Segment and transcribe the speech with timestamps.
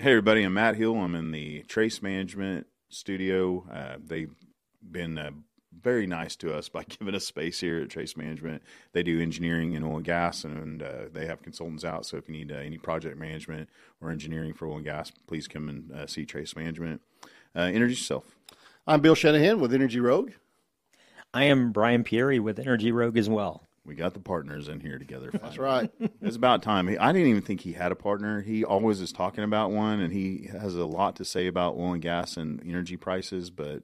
[0.00, 0.96] Hey, everybody, I'm Matt Hill.
[0.96, 3.66] I'm in the Trace Management studio.
[3.70, 4.32] Uh, they've
[4.80, 5.32] been uh,
[5.78, 8.62] very nice to us by giving us space here at Trace Management.
[8.94, 12.06] They do engineering in oil and gas, and, uh, they have consultants out.
[12.06, 13.68] So if you need uh, any project management
[14.00, 17.02] or engineering for oil and gas, please come and uh, see Trace Management.
[17.54, 18.24] Uh, introduce yourself.
[18.86, 20.30] I'm Bill Shanahan with Energy Rogue.
[21.34, 23.68] I am Brian Pieri with Energy Rogue as well.
[23.84, 25.30] We got the partners in here together.
[25.32, 25.90] That's right.
[26.20, 26.88] it's about time.
[27.00, 28.42] I didn't even think he had a partner.
[28.42, 31.94] He always is talking about one, and he has a lot to say about oil
[31.94, 33.48] and gas and energy prices.
[33.50, 33.82] But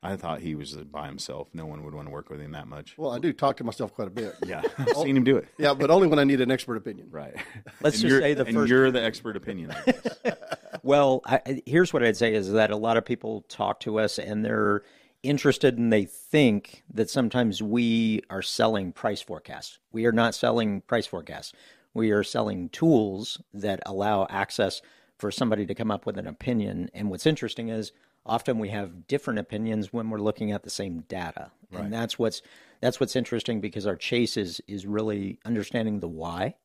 [0.00, 1.48] I thought he was by himself.
[1.52, 2.96] No one would want to work with him that much.
[2.96, 4.36] Well, I do talk to myself quite a bit.
[4.46, 5.48] Yeah, I've oh, seen him do it.
[5.58, 7.08] Yeah, but only when I need an expert opinion.
[7.10, 7.34] Right.
[7.82, 8.70] Let's And just you're- say the and first.
[8.70, 9.72] you're the expert opinion.
[9.72, 10.36] I guess.
[10.84, 14.18] Well, I, here's what I'd say is that a lot of people talk to us
[14.18, 14.82] and they're
[15.22, 19.78] interested and they think that sometimes we are selling price forecasts.
[19.92, 21.52] We are not selling price forecasts.
[21.94, 24.82] We are selling tools that allow access
[25.18, 26.90] for somebody to come up with an opinion.
[26.94, 27.92] And what's interesting is
[28.26, 31.50] often we have different opinions when we're looking at the same data.
[31.82, 32.42] And that's what's
[32.80, 36.56] that's what's interesting because our chase is is really understanding the why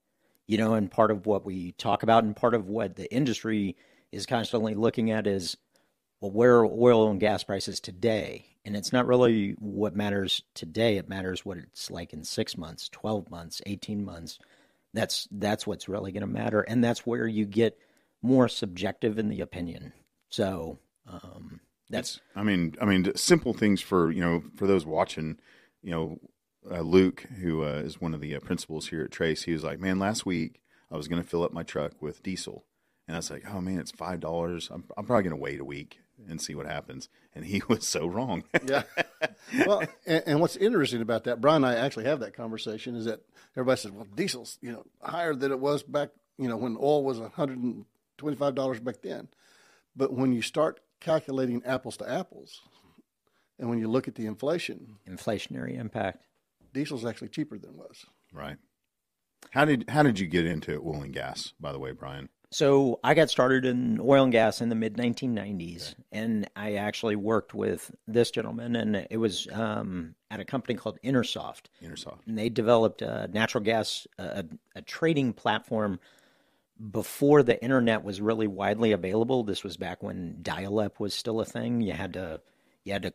[0.47, 3.75] you know, and part of what we talk about and part of what the industry
[4.11, 5.57] is constantly looking at is,
[6.19, 8.45] well, where are oil and gas prices today?
[8.65, 10.97] And it's not really what matters today.
[10.97, 14.39] It matters what it's like in six months, 12 months, 18 months.
[14.93, 16.61] That's, that's what's really going to matter.
[16.61, 17.77] And that's where you get
[18.21, 19.93] more subjective in the opinion.
[20.29, 25.39] So, um, that's, I mean, I mean, simple things for you know for those watching.
[25.81, 26.19] You know,
[26.69, 29.63] uh, Luke, who uh, is one of the uh, principals here at Trace, he was
[29.63, 30.59] like, "Man, last week
[30.91, 32.65] I was going to fill up my truck with diesel,
[33.07, 34.69] and I was like, oh man, it's five dollars.
[34.71, 37.87] I'm, I'm probably going to wait a week and see what happens." And he was
[37.87, 38.43] so wrong.
[38.65, 38.83] Yeah.
[39.65, 43.05] well, and, and what's interesting about that, Brian and I actually have that conversation, is
[43.05, 43.21] that
[43.55, 47.03] everybody says, well, diesel's, you know, higher than it was back, you know, when oil
[47.03, 49.27] was $125 back then.
[49.95, 52.61] But when you start calculating apples to apples,
[53.59, 56.25] and when you look at the inflation, inflationary impact.
[56.73, 58.05] diesel's actually cheaper than it was.
[58.31, 58.57] right.
[59.51, 61.53] How did how did you get into oil and gas?
[61.59, 62.29] By the way, Brian.
[62.49, 67.17] So I got started in oil and gas in the mid 1990s, and I actually
[67.17, 72.19] worked with this gentleman, and it was um, at a company called Intersoft, Intersoft.
[72.25, 75.99] and they developed a natural gas a, a trading platform
[76.91, 79.43] before the internet was really widely available.
[79.43, 81.81] This was back when dial-up was still a thing.
[81.81, 82.39] You had to
[82.85, 83.13] you had to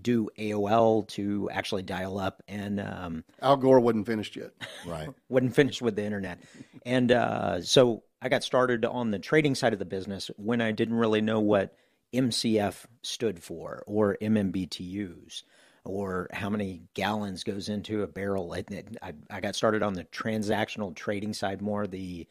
[0.00, 4.52] do AOL to actually dial up, and um, Al Gore wasn't finished yet.
[4.86, 5.10] Right.
[5.28, 6.40] wasn't finished with the internet.
[6.86, 10.72] And uh, so I got started on the trading side of the business when I
[10.72, 11.74] didn't really know what
[12.12, 15.42] MCF stood for or MMBTUs
[15.84, 18.52] or how many gallons goes into a barrel.
[18.52, 18.64] I,
[19.02, 22.26] I, I got started on the transactional trading side more, the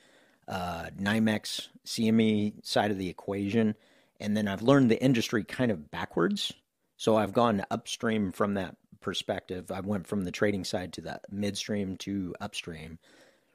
[0.47, 3.75] uh, NYMEX CME side of the equation.
[4.19, 6.53] And then I've learned the industry kind of backwards.
[6.97, 9.71] So I've gone upstream from that perspective.
[9.71, 12.99] I went from the trading side to the midstream to upstream,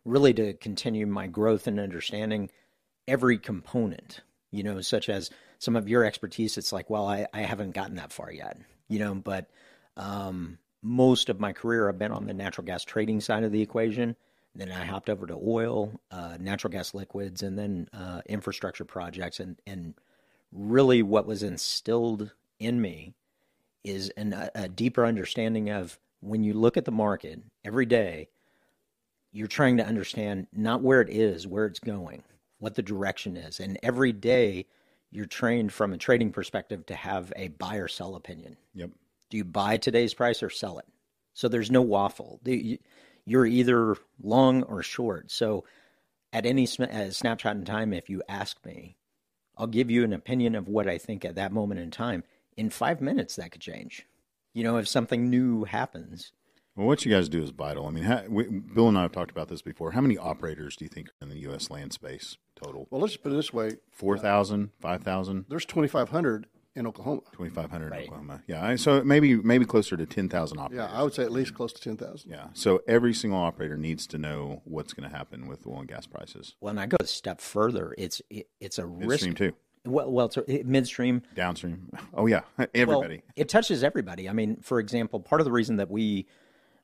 [0.05, 2.51] really to continue my growth and understanding
[3.09, 4.21] every component,
[4.51, 6.59] you know, such as some of your expertise.
[6.59, 9.51] It's like, well, I, I haven't gotten that far yet, you know, but
[9.97, 13.63] um, most of my career I've been on the natural gas trading side of the
[13.63, 14.17] equation.
[14.55, 19.41] Then I hopped over to oil, uh, natural gas liquids, and then uh, infrastructure projects.
[19.41, 19.95] And, and
[20.53, 23.15] really, what was instilled in me
[23.83, 28.29] is an, a, a deeper understanding of when you look at the market every day,
[29.35, 32.23] you're trying to understand not where it is, where it's going,
[32.61, 33.59] what the direction is.
[33.59, 34.65] And every day,
[35.11, 38.57] you're trained from a trading perspective to have a buy or sell opinion.
[38.75, 38.91] Yep.
[39.31, 40.87] Do you buy today's price or sell it?
[41.35, 42.41] So there's no waffle.
[43.27, 45.33] You're either long or short.
[45.33, 45.65] So
[46.33, 48.97] at any uh, snapshot in time, if you ask me,
[49.57, 52.23] I'll give you an opinion of what I think at that moment in time.
[52.57, 54.07] In five minutes, that could change.
[54.53, 56.33] You know, if something new happens,
[56.77, 57.87] Well, what you guys do is vital.
[57.87, 59.93] I mean, how, we, Bill and I have talked about this before.
[59.93, 61.71] How many operators do you think are in the U.S.
[61.71, 62.89] land space total?
[62.91, 67.21] Well, let's just put it this way uh, 4,000, 5,000, there's 2,500 in Oklahoma.
[67.31, 68.01] 2,500 Right.
[68.01, 68.43] in Oklahoma.
[68.49, 70.89] Yeah, so maybe maybe closer to 10,000 operators.
[70.91, 70.99] Yeah.
[70.99, 72.29] I would say at least close to 10,000.
[72.29, 75.89] Yeah, so every single operator needs to know what's going to happen with oil and
[75.89, 76.57] gas prices.
[76.61, 77.95] well, and I go a step further.
[77.97, 79.09] It's it, it's a risk.
[79.09, 79.53] Midstream too,
[79.87, 81.23] Well, well, it's a, midstream.
[81.37, 81.91] downstream.
[82.13, 82.41] Oh yeah,
[82.75, 83.19] everybody.
[83.19, 84.29] Well, it touches everybody.
[84.29, 86.27] I mean, for example, part of the reason that we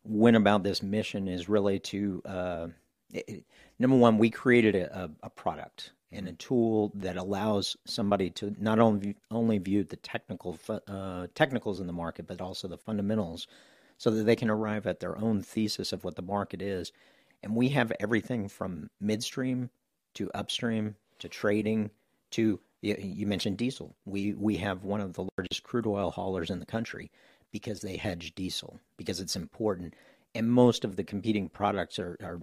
[0.05, 2.67] went about this mission is really to uh,
[3.13, 3.45] it-
[3.79, 8.79] number one, we created a, a, product and a tool that allows somebody to not
[8.79, 10.59] only only view the technical
[10.89, 13.47] uh, technicals in the market, but also the fundamentals,
[13.99, 16.93] so that they can arrive at their own thesis of what the market is.
[17.43, 19.71] And we have everything from midstream
[20.15, 21.91] to upstream to trading
[22.33, 23.95] to you mentioned diesel.
[24.05, 27.11] We we have one of the largest crude oil haulers in the country
[27.53, 29.95] because they hedge diesel because it's important,
[30.35, 32.41] and most of the competing products are, are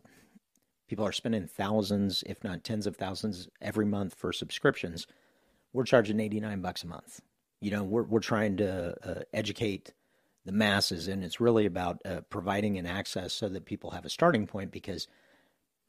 [0.87, 5.07] people are spending thousands, if not tens of thousands, every month for subscriptions.
[5.73, 7.21] We're charging eighty nine bucks a month.
[7.61, 9.93] You know, we're we're trying to uh, educate
[10.45, 14.09] the masses, and it's really about uh, providing an access so that people have a
[14.09, 15.07] starting point because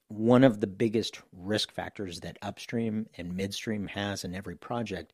[0.08, 5.12] one of the biggest risk factors that upstream and midstream has in every project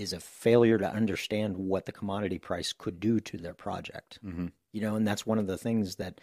[0.00, 4.18] is a failure to understand what the commodity price could do to their project.
[4.24, 4.46] Mm-hmm.
[4.72, 6.20] You know, and that's one of the things that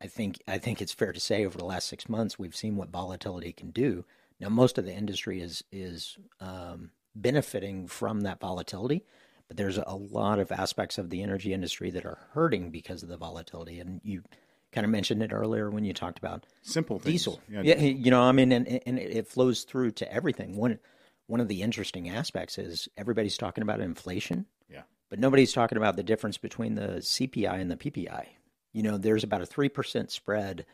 [0.00, 2.76] I think I think it's fair to say over the last six months we've seen
[2.76, 4.04] what volatility can do.
[4.40, 9.04] Now, most of the industry is is um, benefiting from that volatility,
[9.46, 13.08] but there's a lot of aspects of the energy industry that are hurting because of
[13.08, 13.78] the volatility.
[13.78, 14.24] And you
[14.72, 17.12] kind of mentioned it earlier when you talked about simple things.
[17.12, 17.40] diesel.
[17.48, 20.56] Yeah, yeah, you know, I mean, and and it flows through to everything.
[20.56, 20.80] One
[21.26, 24.46] one of the interesting aspects is everybody's talking about inflation.
[24.68, 24.82] Yeah.
[25.08, 28.26] But nobody's talking about the difference between the CPI and the PPI.
[28.72, 30.64] You know, there's about a 3% spread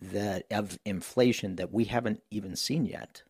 [0.00, 3.22] that of inflation that we haven't even seen yet.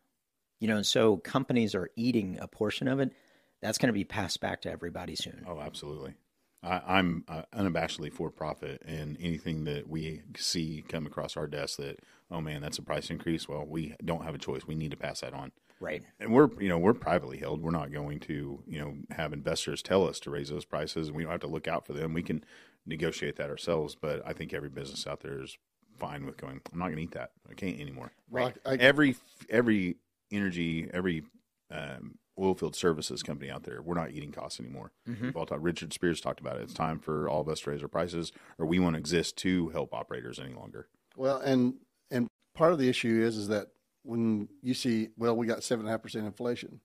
[0.59, 3.13] You know, so companies are eating a portion of it.
[3.61, 5.45] That's going to be passed back to everybody soon.
[5.47, 6.15] Oh, absolutely.
[6.61, 11.77] I, am uh, unabashedly for profit, and anything that we see come across our desk
[11.77, 11.99] that,
[12.29, 13.47] oh man, that's a price increase.
[13.47, 14.67] Well, we don't have a choice.
[14.67, 15.53] We need to pass that on.
[15.79, 16.03] Right.
[16.19, 17.61] And we're, you know, we're privately held.
[17.61, 21.15] We're not going to, you know, have investors tell us to raise those prices, and
[21.15, 22.13] we don't have to look out for them.
[22.13, 22.43] We can
[22.85, 23.95] negotiate that ourselves.
[23.95, 25.57] But I think every business out there is
[25.97, 26.61] fine with going.
[26.71, 27.31] I'm not going to eat that.
[27.49, 28.11] I can't anymore.
[28.29, 28.55] Right.
[28.65, 29.15] I, I, every
[29.49, 29.97] every
[30.31, 31.23] energy, every
[31.71, 34.91] um, oil field services company out there, we're not eating costs anymore.
[35.07, 35.25] Mm-hmm.
[35.25, 36.63] We've all talked, Richard Spears talked about it.
[36.63, 39.69] It's time for all of us to raise our prices, or we won't exist to
[39.69, 40.87] help operators any longer.
[41.15, 41.75] Well, and
[42.11, 43.67] and part of the issue is is that
[44.09, 46.81] when you see, well, we got seven and a half percent inflation,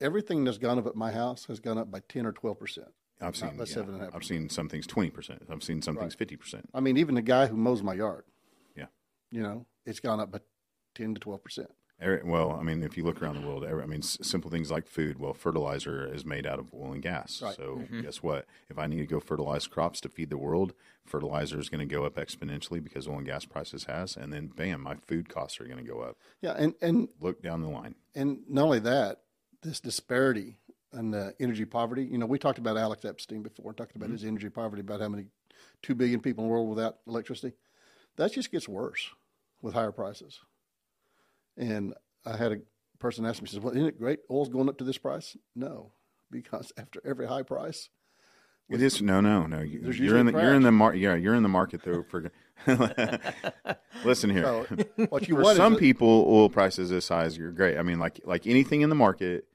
[0.00, 2.88] everything that's gone up at my house has gone up by ten or twelve percent.
[3.20, 4.16] I've seen yeah, seven and a half.
[4.16, 5.42] I've seen some things twenty percent.
[5.50, 6.02] I've seen some right.
[6.02, 6.68] things fifty percent.
[6.74, 8.24] I mean, even the guy who mows my yard.
[8.76, 8.86] Yeah.
[9.30, 10.40] You know, it's gone up by
[10.94, 11.70] ten to twelve percent.
[12.24, 15.18] Well, I mean, if you look around the world, I mean, simple things like food.
[15.18, 17.42] Well, fertilizer is made out of oil and gas.
[17.42, 17.54] Right.
[17.54, 18.00] So, mm-hmm.
[18.00, 18.46] guess what?
[18.70, 20.72] If I need to go fertilize crops to feed the world,
[21.04, 24.46] fertilizer is going to go up exponentially because oil and gas prices has, and then
[24.46, 26.16] bam, my food costs are going to go up.
[26.40, 27.96] Yeah, and and look down the line.
[28.14, 29.20] And not only that,
[29.62, 30.56] this disparity
[30.92, 32.04] and the energy poverty.
[32.04, 34.14] You know, we talked about Alex Epstein before, talked about mm-hmm.
[34.14, 35.26] his energy poverty, about how many
[35.82, 37.54] two billion people in the world without electricity.
[38.16, 39.10] That just gets worse
[39.62, 40.40] with higher prices.
[41.56, 41.94] And
[42.24, 42.56] I had a
[42.98, 44.20] person ask me, says, "Well, isn't it great?
[44.30, 45.92] Oil's going up to this price?" No,
[46.30, 47.88] because after every high price,
[48.68, 49.60] it is no, no, no.
[49.60, 49.80] You,
[50.12, 52.30] are in the you're in the mar- yeah you're in the market though for.
[54.04, 54.44] Listen here.
[54.44, 54.66] So,
[55.08, 57.78] what you for some people, oil prices this high is you're great.
[57.78, 59.46] I mean, like like anything in the market,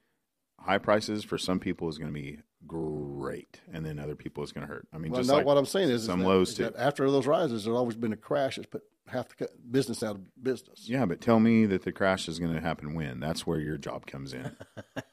[0.58, 4.52] high prices for some people is going to be great, and then other people is
[4.52, 4.86] going to hurt.
[4.92, 6.72] I mean, well, just no, like what I'm saying is some is that, lows too.
[6.76, 10.42] after those rises, there's always been a crash that's put half the business out of
[10.42, 10.88] business.
[10.88, 13.20] Yeah, but tell me that the crash is going to happen when?
[13.20, 14.56] That's where your job comes in.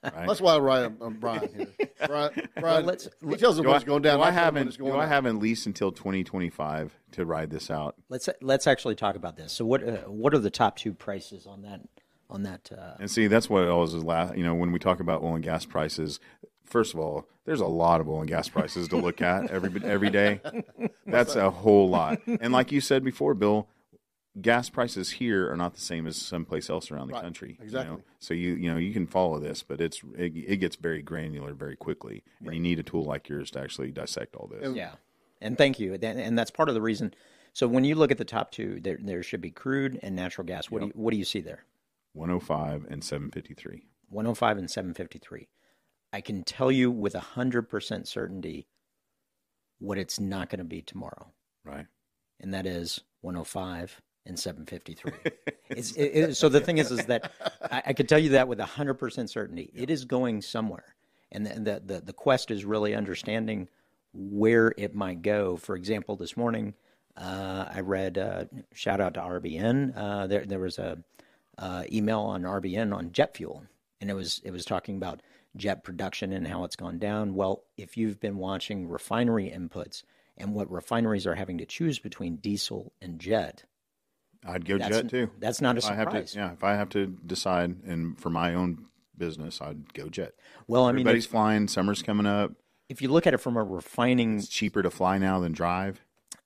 [0.04, 0.28] Right?
[0.28, 1.88] That's why I write um, Brian here.
[2.08, 4.18] Brian, Brian well, let's, he tells them what's going down.
[4.18, 4.78] Do I haven't.
[4.78, 7.96] Do I have at least until 2025 to ride this out?
[8.10, 9.54] Let's let's actually talk about this.
[9.54, 11.82] So what uh, what are the top two prices on that?
[12.30, 14.36] On that, uh, and see, that's what always is last.
[14.36, 16.20] You know, when we talk about oil and gas prices,
[16.66, 19.84] first of all, there's a lot of oil and gas prices to look at every
[19.84, 20.42] every day.
[21.06, 22.22] That's a whole lot.
[22.26, 23.68] And like you said before, Bill,
[24.42, 27.24] gas prices here are not the same as someplace else around the right.
[27.24, 27.58] country.
[27.62, 27.92] Exactly.
[27.92, 28.04] You know?
[28.20, 31.54] So you you know you can follow this, but it's it, it gets very granular
[31.54, 32.56] very quickly, and right.
[32.56, 34.76] you need a tool like yours to actually dissect all this.
[34.76, 34.94] Yeah,
[35.42, 37.14] and thank you, and that's part of the reason.
[37.54, 40.46] So when you look at the top two, there there should be crude and natural
[40.46, 40.72] gas.
[40.72, 40.94] What yep.
[40.94, 41.66] do you, what do you see there?
[42.14, 43.86] 105 and 753.
[44.10, 45.48] 105 and 753.
[46.14, 48.68] I can tell you with 100% certainty
[49.80, 51.28] what it's not going to be tomorrow.
[51.66, 51.88] Right.
[52.40, 55.12] And that is 105 and 753.
[55.70, 57.32] it's, it, it, so the thing is, is that
[57.64, 59.72] I, I could tell you that with 100% certainty.
[59.74, 60.96] It is going somewhere.
[61.32, 63.68] And the, the, the, the, quest is really understanding
[64.14, 65.58] where it might go.
[65.58, 66.76] For example, this morning,
[67.18, 69.98] uh, I read, uh, shout out to RBN.
[69.98, 71.00] Uh, there, there was a
[71.58, 73.64] uh, email on RBN on jet fuel,
[74.00, 75.22] and it was, it was talking about
[75.56, 77.36] jet production and how it's gone down.
[77.36, 80.04] Well, if you've been watching refinery inputs
[80.38, 83.64] and what refineries are having to choose between diesel and jet,
[84.46, 85.30] I'd go jet too.
[85.40, 86.34] That's not a surprise.
[86.34, 88.86] To, yeah, if I have to decide, and for my own
[89.18, 90.34] business, I'd go jet.
[90.68, 91.68] Well, I mean, everybody's flying.
[91.68, 92.52] Summer's coming up.
[92.90, 96.02] If you look at it from a refining, it's cheaper to fly now than drive.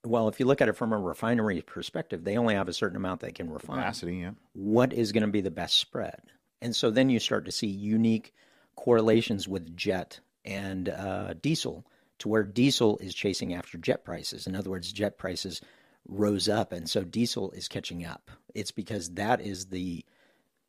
[0.06, 2.96] Well, if you look at it from a refinery perspective, they only have a certain
[2.96, 3.78] amount they can refine.
[3.78, 4.32] Capacity, yeah.
[4.54, 6.22] What is going to be the best spread?
[6.62, 8.34] And so then you start to see unique
[8.78, 11.86] correlations with jet and uh, diesel
[12.20, 14.48] to where diesel is chasing after jet prices.
[14.48, 15.62] In other words, jet prices
[16.08, 18.32] rose up, and so diesel is catching up.
[18.56, 20.06] It's because that is the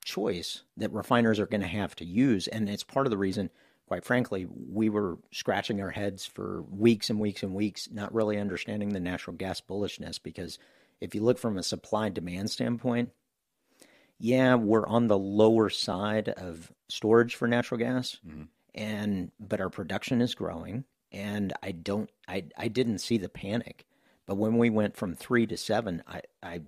[0.04, 2.48] choice that refiners are going to have to use.
[2.48, 3.50] And it's part of the reason,
[3.86, 8.38] quite frankly, we were scratching our heads for weeks and weeks and weeks, not really
[8.38, 10.20] understanding the natural gas bullishness.
[10.20, 10.58] Because
[11.00, 13.10] if you look from a supply demand standpoint,
[14.18, 18.44] yeah, we're on the lower side of storage for natural gas, mm-hmm.
[18.74, 20.84] and but our production is growing.
[21.10, 23.86] And I don't, I, I didn't see the panic,
[24.26, 26.60] but when we went from three to seven, I, I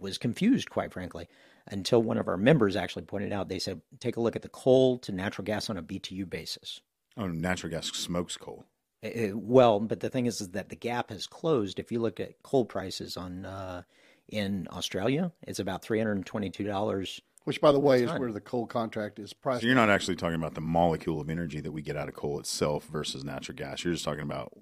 [0.00, 1.28] was confused, quite frankly
[1.68, 3.48] until one of our members actually pointed out.
[3.48, 6.80] They said, take a look at the coal to natural gas on a BTU basis.
[7.16, 8.64] Oh, natural gas smokes coal.
[9.04, 11.78] Uh, well, but the thing is, is that the gap has closed.
[11.78, 13.82] If you look at coal prices on uh,
[14.28, 17.20] in Australia, it's about three hundred and twenty-two dollars.
[17.44, 19.62] Which, by the way, is where the coal contract is priced.
[19.62, 22.14] So you're not actually talking about the molecule of energy that we get out of
[22.14, 23.84] coal itself versus natural gas.
[23.84, 24.52] You're just talking about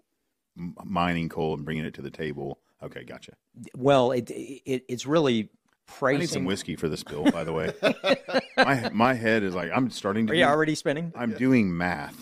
[0.56, 2.58] mining coal and bringing it to the table.
[2.82, 3.32] Okay, gotcha.
[3.76, 5.50] Well, it, it it's really
[5.86, 6.16] pricing.
[6.16, 7.72] I need some whiskey for this bill, by the way.
[8.56, 10.32] my my head is like I'm starting to.
[10.32, 11.12] Are you already spinning?
[11.14, 11.38] I'm yeah.
[11.38, 12.16] doing math.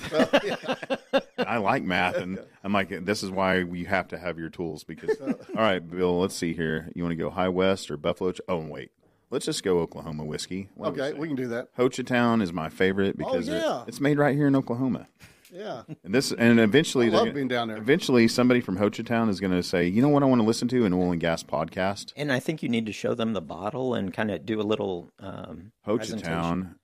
[1.38, 4.84] I like math, and I'm like, this is why you have to have your tools.
[4.84, 6.90] Because, all right, Bill, let's see here.
[6.94, 8.32] You want to go High West or Buffalo?
[8.48, 8.90] Oh, and wait.
[9.30, 10.70] Let's just go Oklahoma whiskey.
[10.74, 11.74] What okay, we, we, can do that.
[11.76, 13.82] Hochatown is my favorite oh, because oh, yeah.
[13.82, 15.08] it, it's made right here in Oklahoma.
[15.52, 15.82] Yeah.
[16.04, 17.76] And this and eventually I love being down there.
[17.76, 20.68] Eventually somebody from Hochatown is going to say, "You know what I want to listen
[20.68, 23.40] to an oil and gas podcast?" And I think you need to show them the
[23.40, 26.74] bottle and kind of do a little um Hochatown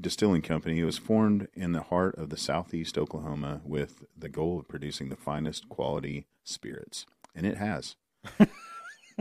[0.00, 0.80] Distilling Company.
[0.80, 5.08] It was formed in the heart of the southeast Oklahoma with the goal of producing
[5.08, 7.06] the finest quality spirits.
[7.34, 7.96] And it has.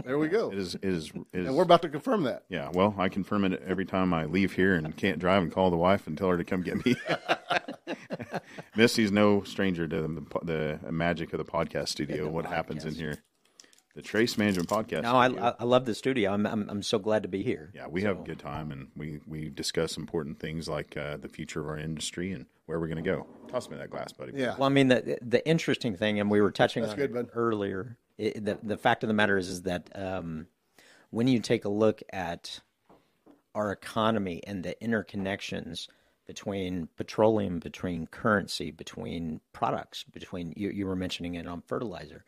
[0.06, 0.51] There we go.
[0.51, 1.48] It is, it is, it is.
[1.48, 2.44] And we're about to confirm that.
[2.50, 2.70] Yeah.
[2.74, 5.77] Well, I confirm it every time I leave here and can't drive and call the
[5.77, 6.96] wife and tell her to come get me.
[8.75, 12.25] Missy's no stranger to the, the magic of the podcast studio.
[12.25, 12.50] The what podcast.
[12.50, 13.18] happens in here?
[13.96, 15.01] The Trace Management Podcast.
[15.01, 16.32] No, I, I love the studio.
[16.32, 17.72] I'm, I'm I'm so glad to be here.
[17.74, 18.10] Yeah, we so.
[18.10, 21.68] have a good time, and we we discuss important things like uh, the future of
[21.68, 23.25] our industry and where we're going to go.
[23.48, 24.34] Toss me that glass, buddy.
[24.36, 24.54] Yeah.
[24.56, 27.30] Well, I mean the the interesting thing, and we were touching That's on good, it
[27.34, 30.47] earlier it, the the fact of the matter is is that um,
[31.09, 32.59] when you take a look at
[33.55, 35.88] our economy and the interconnections
[36.25, 42.25] between petroleum, between currency, between products, between you, you were mentioning it on fertilizer,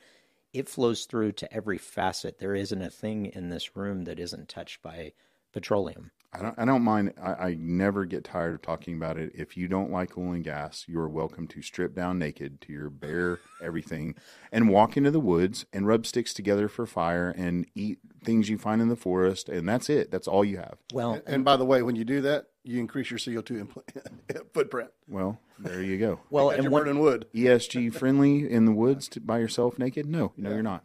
[0.54, 2.40] it flows through to every facet.
[2.40, 5.12] There isn't a thing in this room that isn't touched by
[5.52, 6.12] petroleum.
[6.32, 7.14] I don't, I don't mind.
[7.22, 9.32] I, I, never get tired of talking about it.
[9.34, 12.72] If you don't like oil and gas, you are welcome to strip down naked to
[12.72, 14.14] your bare everything
[14.52, 18.60] and walk into the woods and rub sticks together for fire and eat things you
[18.60, 19.50] find in the forest.
[19.50, 20.12] And that's it.
[20.12, 20.78] That's all you have.
[20.94, 23.68] Well, and, and by the way, when you do that, you increase your CO2
[24.54, 24.92] footprint.
[25.08, 26.20] Well, there you go.
[26.30, 27.26] well, and one, in wood.
[27.34, 30.06] ESG friendly in the woods to, by yourself naked?
[30.06, 30.56] No, no, yeah.
[30.56, 30.84] you're not.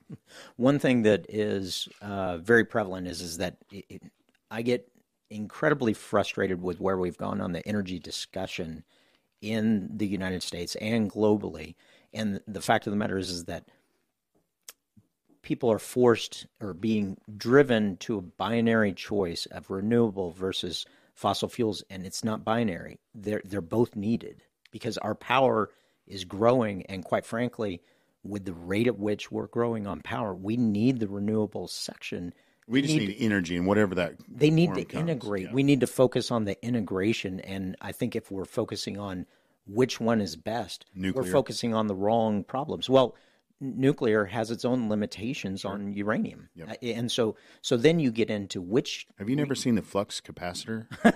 [0.56, 4.02] One thing that is uh, very prevalent is is that it, it,
[4.50, 4.88] I get
[5.34, 8.84] incredibly frustrated with where we've gone on the energy discussion
[9.42, 11.74] in the United States and globally.
[12.12, 13.68] And the fact of the matter is, is that
[15.42, 21.82] people are forced or being driven to a binary choice of renewable versus fossil fuels,
[21.90, 22.98] and it's not binary.
[23.14, 25.70] They're they're both needed because our power
[26.06, 27.82] is growing, and quite frankly,
[28.22, 32.32] with the rate at which we're growing on power, we need the renewable section
[32.66, 35.00] we just need, need, energy and whatever that they need to comes.
[35.00, 35.46] integrate.
[35.46, 35.52] Yeah.
[35.52, 39.26] We need to focus on the integration, and I think if we're focusing on
[39.66, 41.22] which one is best, nuclear.
[41.22, 42.88] we're focusing on the wrong problems.
[42.88, 43.14] Well,
[43.60, 45.72] nuclear has its own limitations sure.
[45.72, 46.78] on uranium, yep.
[46.82, 49.06] And so so then you get into which.
[49.18, 50.86] Have you never we, seen the flux capacitor?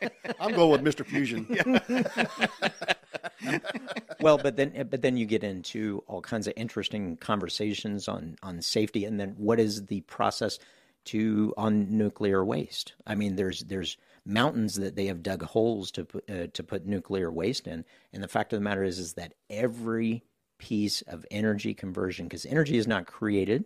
[0.40, 1.04] I'm going with Mr.
[1.04, 1.46] Fusion.
[4.20, 8.62] well, but then but then you get into all kinds of interesting conversations on on
[8.62, 10.58] safety, and then what is the process
[11.06, 12.94] to on nuclear waste?
[13.06, 16.86] I mean, there's there's mountains that they have dug holes to put uh, to put
[16.86, 20.24] nuclear waste in, and the fact of the matter is is that every
[20.58, 23.64] piece of energy conversion, because energy is not created,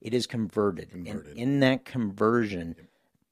[0.00, 1.26] it is converted, converted.
[1.26, 2.76] and in that conversion.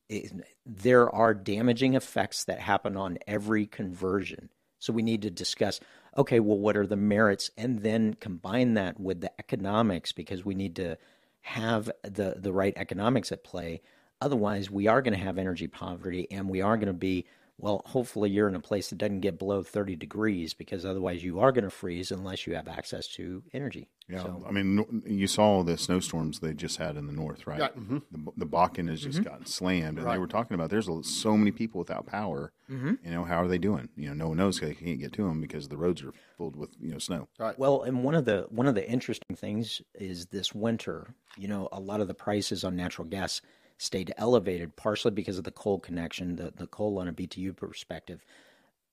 [0.06, 0.32] It,
[0.66, 4.50] there are damaging effects that happen on every conversion.
[4.84, 5.80] So we need to discuss
[6.16, 7.50] okay, well, what are the merits?
[7.56, 10.96] And then combine that with the economics because we need to
[11.40, 13.82] have the, the right economics at play.
[14.20, 17.26] Otherwise, we are going to have energy poverty and we are going to be
[17.56, 21.38] Well, hopefully you're in a place that doesn't get below 30 degrees because otherwise you
[21.38, 23.88] are going to freeze unless you have access to energy.
[24.08, 27.60] Yeah, So- I mean, you saw the snowstorms they just had in the north, right?
[27.60, 28.02] Yeah, mhm.
[28.10, 31.52] The, the Bakken has just gotten slammed, and they were talking about there's so many
[31.52, 32.52] people without power.
[32.68, 32.94] Mm-hmm.
[33.04, 33.88] You know, how are they doing?
[33.96, 36.12] You know, no one knows because they can't get to them because the roads are
[36.36, 37.28] filled with you know snow.
[37.38, 37.58] Right.
[37.58, 41.68] Well, and one of the one of the interesting things is this winter, you know,
[41.72, 43.40] a lot of the prices on natural gas
[43.78, 48.24] stayed elevated, partially because of the coal connection, the, the coal on a BTU perspective,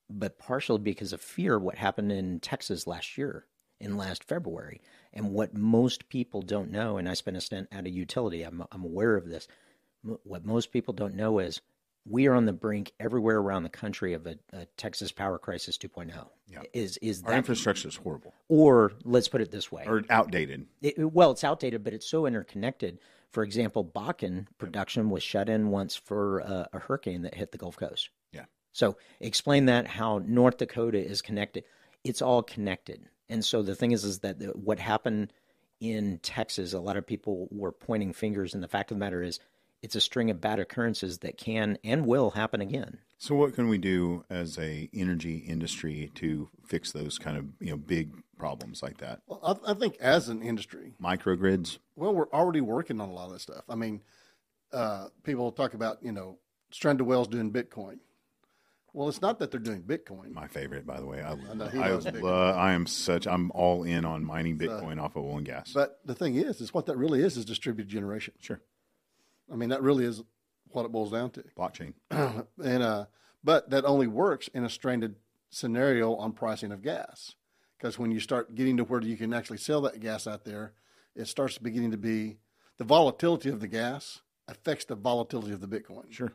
[0.10, 3.46] but partially because of fear what happened in Texas last year,
[3.80, 4.82] in last February.
[5.14, 8.64] And what most people don't know, and I spent a stint at a utility, I'm,
[8.72, 9.48] I'm aware of this.
[10.24, 11.62] What most people don't know is
[12.06, 15.78] we are on the brink everywhere around the country of a, a Texas power crisis
[15.78, 16.12] 2.0.
[16.48, 16.64] Yeah.
[16.74, 19.84] Is is Our that infrastructure is horrible or let's put it this way.
[19.86, 20.66] or outdated.
[20.82, 22.98] It- well, it's outdated, but it's so interconnected.
[23.32, 27.58] For example, Bakken production was shut in once for a, a hurricane that hit the
[27.58, 28.10] Gulf Coast.
[28.32, 28.46] Yeah.
[28.74, 31.64] So explain that how North Dakota is connected.
[32.04, 33.06] It's all connected.
[33.30, 35.32] And so the thing is, is that the, what happened
[35.80, 39.24] in Texas, a lot of people were pointing fingers, and the fact of the matter
[39.24, 39.40] is,
[39.82, 43.00] it's a string of bad occurrences that can and will happen again.
[43.18, 47.72] So, what can we do as a energy industry to fix those kind of you
[47.72, 48.12] know big
[48.42, 49.22] problems like that?
[49.28, 51.78] Well, I, I think as an industry, Microgrids.
[51.96, 53.64] well, we're already working on a lot of that stuff.
[53.70, 54.02] I mean,
[54.74, 56.40] uh, people talk about you know
[56.72, 58.00] stranded wells doing Bitcoin.
[58.94, 60.34] Well, it's not that they're doing Bitcoin.
[60.34, 61.22] My favorite, by the way.
[61.22, 62.24] I, know, I, loves Bitcoin.
[62.24, 63.28] love- I am such.
[63.28, 65.72] I'm all in on mining Bitcoin off of oil and gas.
[65.72, 68.34] But the thing is, is what that really is is distributed generation.
[68.40, 68.60] sure,
[69.52, 70.24] I mean, that really is
[70.72, 71.44] what it boils down to.
[71.58, 71.94] blockchain.
[72.10, 73.06] and uh,
[73.44, 75.16] but that only works in a stranded
[75.52, 77.36] scenario on pricing of gas,
[77.82, 80.74] because when you start getting to where you can actually sell that gas out there,
[81.16, 82.38] it starts beginning to be
[82.78, 86.12] the volatility of the gas affects the volatility of the Bitcoin.
[86.12, 86.32] Sure.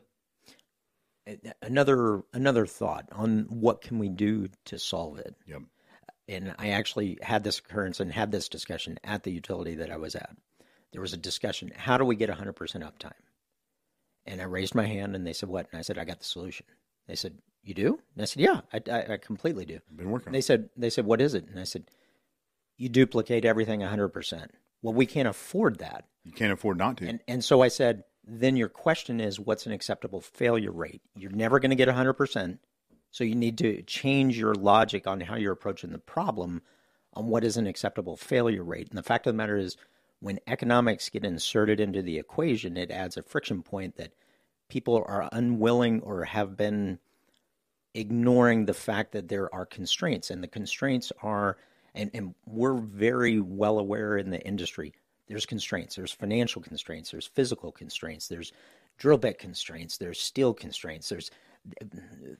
[1.61, 5.35] Another another thought on what can we do to solve it.
[5.45, 5.61] Yep.
[6.29, 9.97] and I actually had this occurrence and had this discussion at the utility that I
[9.97, 10.35] was at.
[10.93, 13.11] There was a discussion: how do we get 100% uptime?
[14.25, 16.25] And I raised my hand, and they said, "What?" And I said, "I got the
[16.25, 16.65] solution."
[17.07, 17.37] They said,
[17.67, 20.27] "You do?" And I said, "Yeah, I, I, I completely do." Been working.
[20.27, 21.85] And they said, "They said, what is it?" And I said,
[22.77, 24.49] "You duplicate everything 100%."
[24.81, 26.05] Well, we can't afford that.
[26.23, 27.07] You can't afford not to.
[27.07, 31.01] And and so I said, then your question is, what's an acceptable failure rate?
[31.15, 32.59] You're never going to get 100%.
[33.09, 36.61] So you need to change your logic on how you're approaching the problem
[37.13, 38.89] on what is an acceptable failure rate.
[38.89, 39.77] And the fact of the matter is,
[40.19, 44.13] when economics get inserted into the equation, it adds a friction point that
[44.67, 46.99] people are unwilling or have been
[47.97, 50.29] ignoring the fact that there are constraints.
[50.29, 51.57] And the constraints are,
[51.95, 54.93] and, and we're very well aware in the industry,
[55.27, 55.95] there's constraints.
[55.95, 57.09] There's financial constraints.
[57.11, 58.27] There's physical constraints.
[58.27, 58.53] There's
[58.97, 59.97] drill bit constraints.
[59.97, 61.09] There's steel constraints.
[61.09, 61.31] There's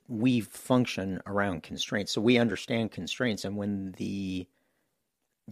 [0.08, 3.44] we function around constraints, so we understand constraints.
[3.44, 4.48] And when the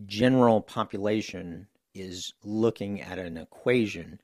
[0.05, 4.21] general population is looking at an equation,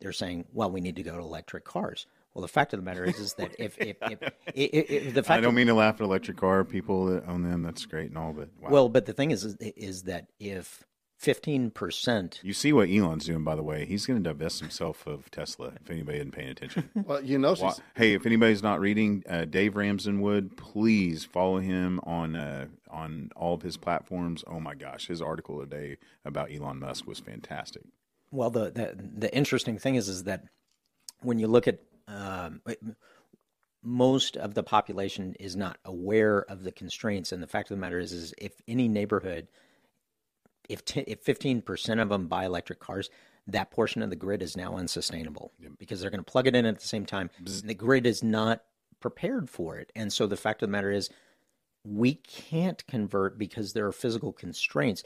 [0.00, 2.84] they're saying, "Well, we need to go to electric cars." Well, the fact of the
[2.84, 4.22] matter is, is that if if, if,
[4.54, 7.26] if, if the fact I don't of, mean to laugh at electric car people that
[7.28, 7.62] own them.
[7.62, 8.70] That's great and all, but wow.
[8.70, 10.84] well, but the thing is, is, is that if
[11.18, 13.84] fifteen percent you see what Elon's doing, by the way.
[13.84, 15.72] He's going to divest himself of Tesla.
[15.80, 16.88] If anybody isn't paying attention.
[17.06, 22.00] Well, you know, Wa- hey, if anybody's not reading uh, Dave Ramsdenwood, please follow him
[22.04, 24.42] on uh, on all of his platforms.
[24.46, 27.82] Oh my gosh, his article today about Elon Musk was fantastic.
[28.30, 30.44] Well, the, the the interesting thing is is that
[31.20, 31.78] when you look at
[32.12, 32.60] um,
[33.82, 37.80] most of the population is not aware of the constraints, and the fact of the
[37.80, 39.48] matter is, is if any neighborhood,
[40.68, 43.10] if t- if fifteen percent of them buy electric cars,
[43.48, 46.64] that portion of the grid is now unsustainable because they're going to plug it in
[46.64, 47.28] at the same time.
[47.64, 48.62] The grid is not
[49.00, 51.10] prepared for it, and so the fact of the matter is,
[51.84, 55.02] we can't convert because there are physical constraints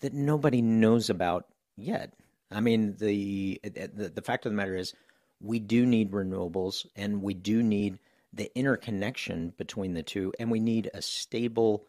[0.00, 2.14] that nobody knows about yet.
[2.50, 4.92] I mean, the, the the fact of the matter is,
[5.40, 7.98] we do need renewables, and we do need
[8.32, 11.86] the interconnection between the two, and we need a stable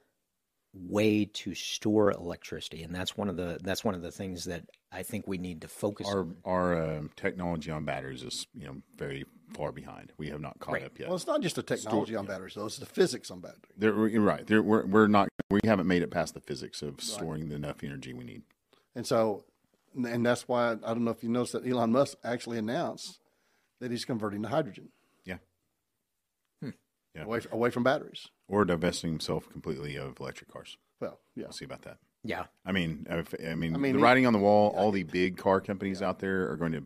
[0.73, 4.63] way to store electricity, and that's one of the that's one of the things that
[4.91, 6.35] I think we need to focus Our on.
[6.45, 10.11] our um, technology on batteries is you know very far behind.
[10.17, 10.83] We have not caught Right.
[10.85, 11.07] up yet.
[11.07, 13.63] well, it's not just the technology on batteries, though; it's the physics on batteries.
[13.77, 14.45] There- you're right.
[14.45, 15.29] There, we're we're not.
[15.49, 18.43] We haven't made it past the physics of storing enough energy we need.
[18.93, 19.45] And so,
[19.95, 23.19] and that's why I don't know if you noticed that Elon Musk actually announced
[23.79, 24.89] that he's converting to hydrogen
[25.25, 25.37] Yeah.
[26.61, 26.69] Hmm.
[27.15, 27.23] Yeah.
[27.23, 28.27] away away from batteries.
[28.47, 30.77] Or divesting himself completely of electric cars.
[30.99, 31.97] Well, yeah, We'll see about that.
[32.23, 34.73] Yeah, I mean, if, I mean, I mean, the writing on the wall.
[34.75, 36.83] all the big car companies out there are going to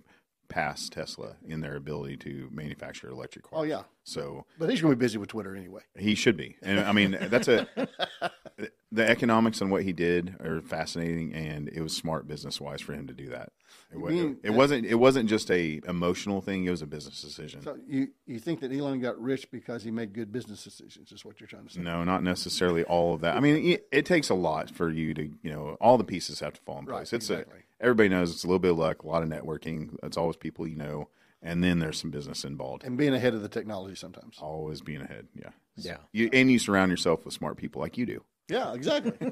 [0.52, 3.62] passed Tesla in their ability to manufacture electric cars.
[3.62, 3.84] Oh, yeah.
[4.04, 5.82] So But he's going to be busy with Twitter anyway.
[5.98, 7.68] he should be, and I mean that's a
[8.92, 12.94] the economics on what he did are fascinating, and it was smart business wise for
[12.94, 13.52] him to do that.
[13.92, 14.46] It, mean- mm-hmm.
[14.48, 17.62] it wasn't it wasn't just a emotional thing; it was a business decision.
[17.62, 21.24] So you, you think that Elon got rich because he made good business decisions, is
[21.24, 21.82] what you're trying to say.
[21.82, 23.36] No, not necessarily all of that.
[23.36, 26.40] I mean, it, it takes a lot for you to, you know, all the pieces
[26.40, 27.14] have to fall in Right, place.
[27.14, 27.60] it's exactly.
[27.60, 29.96] a, everybody knows it's a little bit of luck, a lot of networking.
[30.04, 31.10] It's always people you know,
[31.42, 32.84] and then there's some business involved.
[32.86, 34.38] And being ahead of the technology sometimes.
[34.40, 35.98] Always being ahead, yeah, Yeah.
[36.14, 38.24] You and you surround yourself with smart people like you do.
[38.50, 39.32] Yeah, exactly.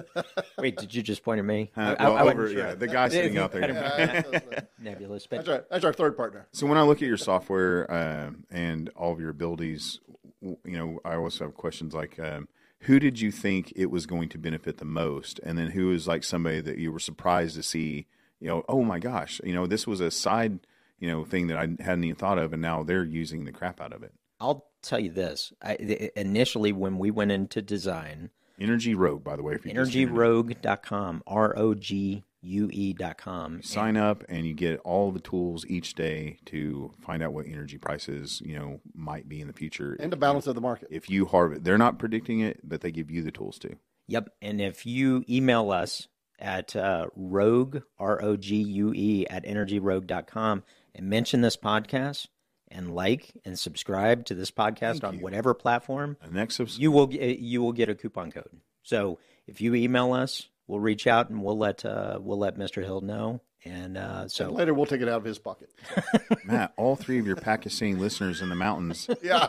[0.58, 1.70] Wait, did you just point at me?
[1.76, 2.58] Uh, I- I- well, I wasn't over, sure.
[2.58, 3.70] yeah, the guy sitting out there.
[4.40, 6.48] Yeah, Nebulous, but that's our, that's our third partner.
[6.52, 10.00] So when I look at your software uh, and all of your abilities,
[10.42, 12.48] you know, I also have questions like, um,
[12.80, 16.06] who did you think it was going to benefit the most, and then who is
[16.06, 18.06] like somebody that you were surprised to see?
[18.40, 20.60] You know, oh my gosh, you know, this was a side,
[21.00, 23.80] you know, thing that I hadn't even thought of, and now they're using the crap
[23.80, 24.12] out of it.
[24.40, 25.52] I'll tell you this.
[25.62, 29.92] I, initially, when we went into design, Energy Rogue, by the way, if you just
[29.92, 30.14] tuned in.
[30.14, 33.62] energyrogue.com, R O G U E.com.
[33.62, 37.78] sign up and you get all the tools each day to find out what energy
[37.78, 39.96] prices you know might be in the future.
[39.98, 40.88] And the balance of the market.
[40.90, 43.76] if you harvest, they're not predicting it, but they give you the tools to.
[44.06, 44.28] Yep.
[44.40, 50.62] And if you email us at uh, rogue, R O G U E, at energyrogue.com
[50.94, 52.26] and mention this podcast
[52.70, 57.06] and like and subscribe to this podcast on whatever platform, And next, is- you will
[57.06, 58.60] get, you will get a coupon code.
[58.82, 62.84] So if you email us, we'll reach out and we'll let uh, we'll let Mr.
[62.84, 63.40] Hill know.
[63.64, 65.68] And uh, so Later, we'll take it out of his pocket.
[66.44, 69.48] Matt, all three of your Pakistani listeners in the mountains, Yeah.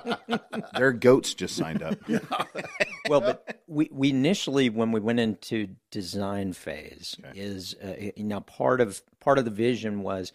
[0.76, 1.96] their goats just signed up.
[3.10, 8.82] well, but we, we initially when we went into design phase is uh, now part
[8.82, 10.34] of part of the vision was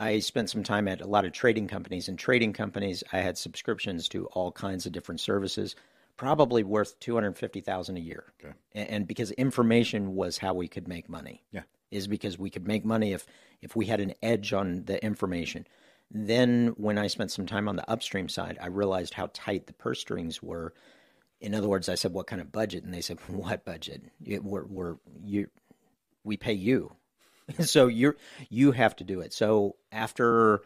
[0.00, 3.36] I spent some time at a lot of trading companies and trading companies I had
[3.36, 5.76] subscriptions to all kinds of different services,
[6.16, 8.32] probably worth two hundred fifty thousand a year.
[8.42, 8.54] Okay.
[8.72, 11.44] And, and because information was how we could make money.
[11.52, 11.62] Yeah.
[11.90, 13.26] is because we could make money if
[13.60, 15.66] if we had an edge on the information.
[16.10, 19.72] Then when I spent some time on the upstream side, I realized how tight the
[19.72, 20.74] purse strings were.
[21.40, 23.36] In other words, I said, "What kind of budget?" And they said, hmm.
[23.38, 24.02] "What budget?
[24.24, 25.48] It, we're, we're you,
[26.22, 26.94] we pay you,
[27.60, 28.16] so you're
[28.50, 30.62] you have to do it." So after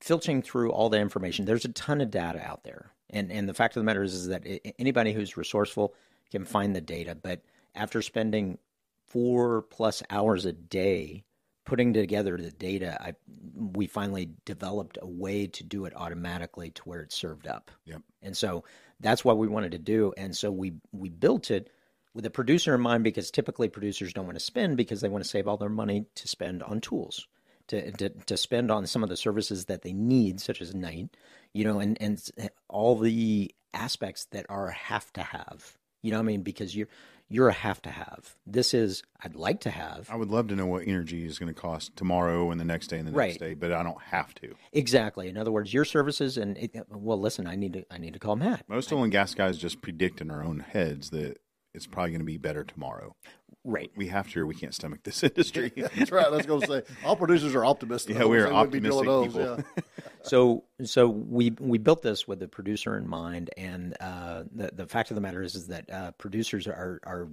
[0.00, 3.54] filtering through all the information, there's a ton of data out there, and and the
[3.54, 4.46] fact of the matter is, is that
[4.78, 5.94] anybody who's resourceful
[6.30, 7.14] can find the data.
[7.14, 7.42] But
[7.74, 8.58] after spending
[9.06, 11.24] four plus hours a day
[11.64, 13.14] putting together the data, I
[13.54, 17.70] we finally developed a way to do it automatically to where it's served up.
[17.84, 18.02] Yep.
[18.22, 18.64] And so
[19.00, 20.12] that's what we wanted to do.
[20.16, 21.70] And so we we built it
[22.14, 25.24] with a producer in mind because typically producers don't want to spend because they want
[25.24, 27.26] to save all their money to spend on tools.
[27.68, 31.16] To, to, to spend on some of the services that they need, such as night,
[31.54, 35.76] you know, and, and eh, all the aspects that are have to have.
[36.02, 36.42] You know what I mean?
[36.42, 36.88] Because you're
[37.28, 38.36] you're a have to have.
[38.46, 40.10] This is I'd like to have.
[40.10, 42.88] I would love to know what energy is going to cost tomorrow and the next
[42.88, 43.38] day and the next Right.
[43.38, 44.54] day, but I don't have to.
[44.72, 45.28] Exactly.
[45.28, 48.18] In other words, your services and it, well, listen, I need to I need to
[48.18, 48.68] call Matt.
[48.68, 51.38] Most oil and gas guys just predict in our own heads that
[51.72, 53.14] it's probably going to be better tomorrow.
[53.64, 53.92] Right.
[53.94, 55.72] We have to, or we can't stomach this industry.
[55.76, 56.26] That's right.
[56.26, 58.08] I was going to say all producers are optimists.
[58.08, 59.64] Yeah, we are They wouldn't be optimistic those, people.
[59.76, 59.82] yeah.
[60.24, 64.86] So so we we built this with the producer in mind, and uh, the the
[64.86, 67.28] fact of the matter is is that uh, producers are are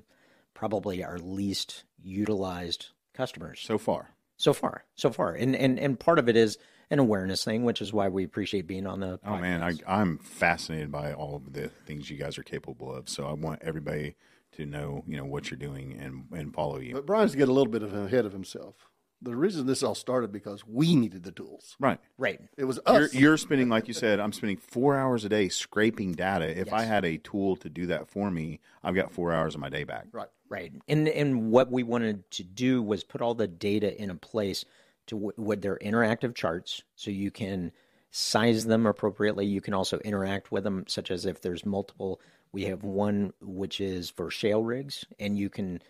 [0.55, 4.09] probably our least utilized customers so far.
[4.37, 6.57] so far so far, and and and part of it is
[6.89, 9.19] an awareness thing, which is why we appreciate being on the.
[9.23, 13.07] Oh man, I, I'm fascinated by all of the things you guys are capable of.
[13.07, 14.15] So I want everybody
[14.59, 16.93] to know, you know, what you're doing and and follow you.
[16.93, 18.75] But Brian's getting a little bit of ahead of himself.
[19.21, 21.75] The reason this all started because we needed the tools.
[21.77, 21.99] Right.
[22.17, 22.39] right.
[22.57, 23.13] It was You're, us.
[23.13, 26.57] you're spending, like you said, I'm spending four hours a day scraping data.
[26.57, 29.61] If I had a tool to do that for me, I've got four hours of
[29.61, 30.07] my day back.
[30.13, 30.29] right.
[30.47, 30.71] Right.
[30.87, 34.65] And and what we wanted to do was put all the data in a place
[35.05, 37.71] to w- with their interactive charts so you can
[38.11, 39.45] size them appropriately.
[39.45, 42.19] You can also interact with them such as if there's multiple
[42.51, 45.81] we have one which is for shale rigs and you can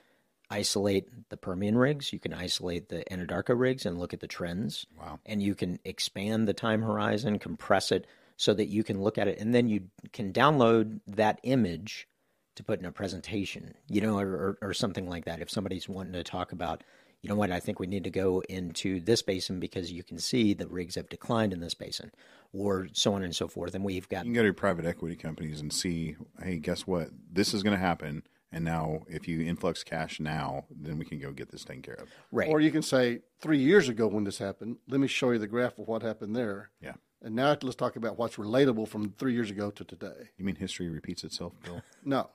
[0.50, 4.86] isolate the Permian rigs, you can isolate the Anadarko rigs and look at the trends.
[4.98, 5.20] Wow.
[5.26, 9.28] And you can expand the time horizon, compress it so that you can look at
[9.28, 12.08] it and then you can download that image
[12.56, 15.40] to put in a presentation, you know, or, or, or something like that.
[15.40, 16.84] If somebody's wanting to talk about,
[17.22, 20.20] you know what, I think we need to go into this basin because you can
[20.20, 22.12] see the rigs have declined in this basin,
[22.54, 23.76] or so on and so forth.
[23.76, 27.10] And we've got You can go to private equity companies and see, hey, guess what?
[27.32, 31.20] This is going to happen, And now, if you influx cash now, then we can
[31.20, 32.10] go get this taken care of.
[32.32, 32.50] Right.
[32.50, 35.48] Or you can say, three years ago when this happened, let me show you the
[35.48, 36.72] graph of what happened there.
[36.82, 36.94] Yeah.
[37.22, 40.30] And now let's talk about what's relatable from three years ago to today.
[40.38, 41.84] You mean history repeats itself, Bill?
[42.04, 42.30] No,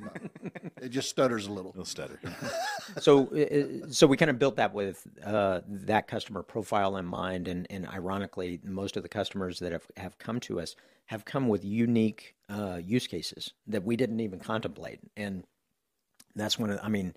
[0.00, 0.10] no.
[0.80, 1.72] it just stutters a little.
[1.72, 2.20] Bill Stutter.
[3.00, 7.48] so uh, so we kind of built that with uh, that customer profile in mind
[7.48, 11.48] and, and ironically most of the customers that have, have come to us have come
[11.48, 15.44] with unique uh, use cases that we didn't even contemplate and
[16.36, 17.14] that's one of i mean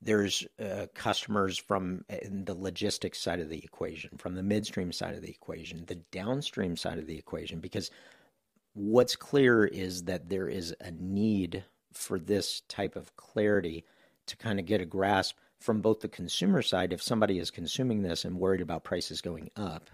[0.00, 5.14] there's uh, customers from uh, the logistics side of the equation from the midstream side
[5.14, 7.90] of the equation the downstream side of the equation because
[8.78, 13.84] what's clear is that there is a need for this type of clarity
[14.26, 16.92] to kind of get a grasp from both the consumer side.
[16.92, 19.90] If somebody is consuming this and worried about prices going up,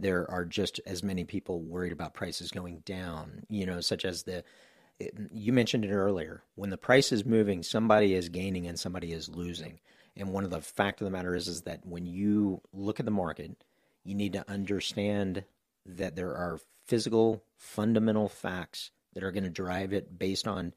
[0.00, 4.24] there are just as many people worried about prices going down, you know, such as
[4.24, 4.42] the,
[5.30, 6.42] you mentioned it earlier.
[6.56, 9.78] When the price is moving, somebody is gaining and somebody is losing.
[10.16, 13.06] And one of the fact of the matter is, is that when you look at
[13.06, 13.62] the market,
[14.02, 15.44] you need to understand
[15.86, 20.74] that there are physical, fundamental facts that are going to drive it based on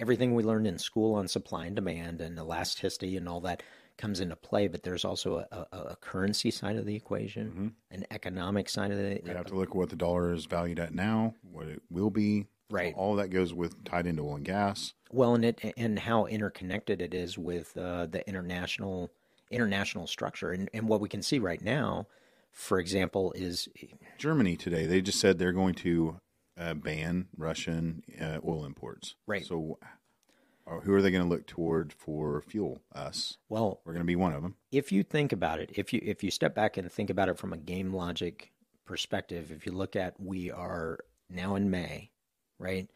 [0.00, 3.62] everything we learned in school on supply and demand and elasticity and all that
[3.96, 4.68] comes into play.
[4.68, 7.68] But there's also a, a, a currency side of the equation, Mm-hmm.
[7.90, 9.20] an economic side of the.
[9.24, 12.10] We have to look at what the dollar is valued at now, what it will
[12.10, 12.46] be.
[12.70, 12.94] Right.
[12.96, 14.92] All that goes with tied into oil and gas.
[15.10, 19.10] Well, and it and how interconnected it is with uh, the international
[19.50, 22.06] international structure, and and what we can see right now,
[22.52, 23.68] for example, is
[24.18, 26.16] Germany today, they just said they're going to
[26.58, 29.14] uh, ban Russian uh, oil imports.
[29.26, 29.44] Right.
[29.46, 29.78] So,
[30.66, 32.80] uh, who are they going to look toward for fuel?
[32.94, 33.36] Us.
[33.48, 34.56] well, We're going to be one of them.
[34.72, 37.38] if you think about it, if you if you step back and think about it
[37.38, 38.52] from a game logic
[38.84, 40.98] perspective, if you look at we are
[41.30, 42.10] now in May,
[42.58, 42.88] right?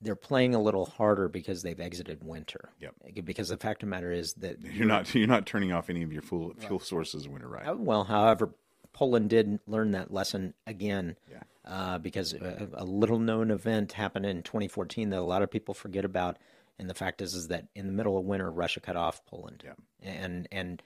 [0.00, 2.70] They're playing a little harder because they've exited winter.
[2.78, 2.94] Yep.
[3.24, 6.02] Because the fact of the matter is that You're not you're not turning off any
[6.04, 7.66] of your fuel fuel sources in winter, right?
[7.66, 8.54] Uh, Well, however,
[8.98, 11.42] Poland did learn that lesson again Yeah.
[11.64, 15.72] uh, because a, a little known event happened in 2014 that a lot of people
[15.72, 16.36] forget about.
[16.80, 19.62] And the fact is, is that in the middle of winter, Russia cut off Poland,
[19.64, 19.74] Yeah.
[20.02, 20.82] and and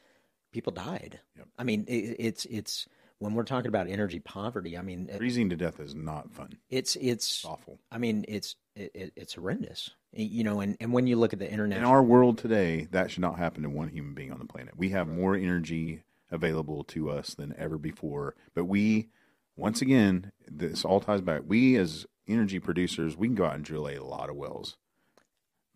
[0.52, 1.20] people died.
[1.38, 1.48] Yep.
[1.58, 2.86] I mean, it, it's it's
[3.18, 4.76] when we're talking about energy poverty.
[4.76, 6.58] I mean, it- Freezing to death is not fun.
[6.68, 7.78] it's it's Awful.
[7.90, 9.88] I mean, it's it, it, it's horrendous.
[10.14, 13.10] You know, and, and when you look at the internet In our world today, that
[13.10, 14.74] should not happen to one human being on the planet.
[14.76, 18.34] We have more energy available to us than ever before.
[18.54, 19.10] But we,
[19.56, 21.42] once again, this all ties back.
[21.46, 24.76] We, as energy producers, we can go out and drill a lot of wells.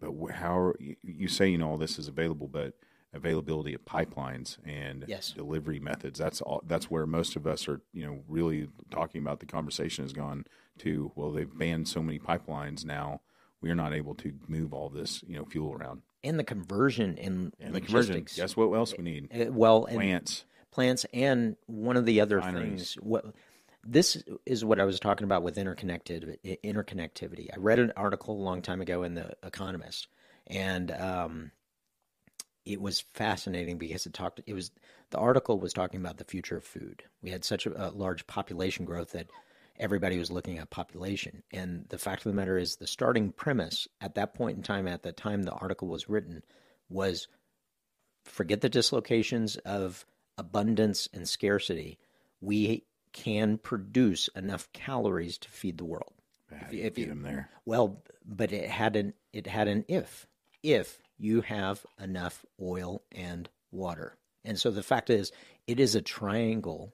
[0.01, 2.75] But how are, you, you say you know all this is available, but
[3.13, 5.31] availability of pipelines and Yes.
[5.33, 9.41] delivery methods that's all that's where most of us are you know really talking about
[9.41, 10.45] the conversation has gone
[10.79, 13.23] to well they've banned so many pipelines now
[13.63, 17.17] we are not able to move all this you know fuel around and the conversion
[17.17, 18.27] in and the conversion.
[18.35, 19.29] Guess what else we need?
[19.33, 20.45] Uh, well, and Plants.
[20.71, 23.25] plants and one of the other things what
[23.89, 27.49] this is what I was talking about with interconnected interconnectivity.
[27.53, 30.09] I read an article a long time ago in the Economist,
[30.49, 31.53] and um,
[32.65, 34.41] it was fascinating because it talked.
[34.47, 34.73] It was
[35.11, 37.05] the article was talking about the future of food.
[37.23, 39.29] We had such a, a large population growth that
[39.79, 43.87] everybody was looking at population, and the fact of the matter is, the starting premise
[44.01, 46.43] at that point in time, at the time the article was written,
[46.89, 47.29] was
[48.25, 50.05] forget the dislocations of
[50.39, 51.99] abundance and scarcity.
[52.41, 56.13] We can produce enough calories to feed the world.
[56.51, 57.51] If you- if get you- them there.
[57.65, 60.27] Well, but it had an it had an if
[60.63, 64.17] if you have enough oil and water.
[64.45, 65.33] And so the fact is,
[65.67, 66.93] it is a triangle.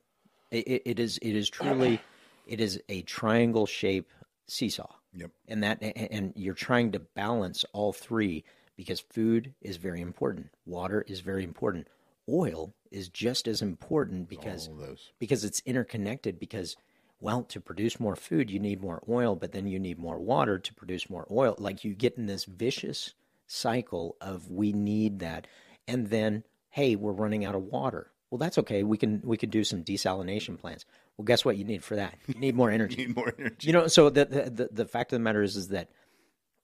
[0.51, 2.01] It, it, it is it is truly
[2.47, 4.11] it is a triangle shape
[4.47, 4.95] seesaw.
[5.15, 5.31] Yep.
[5.49, 8.45] And that and you're trying to balance all three
[8.77, 11.87] because food is very important, water is very important,
[12.29, 14.71] oil is just as important because
[15.19, 16.77] because it's interconnected because
[17.21, 20.59] well to produce more food you need more oil but then you need more water
[20.59, 21.55] to produce more oil.
[21.59, 23.15] Like you get in this vicious
[23.47, 25.47] cycle of we need that.
[25.87, 28.11] And then hey we're running out of water.
[28.31, 28.83] Well that's okay.
[28.83, 30.85] We can we could do some desalination plants
[31.17, 33.67] well guess what you need for that you need more energy Need more energy.
[33.67, 35.89] you know so the, the the fact of the matter is is that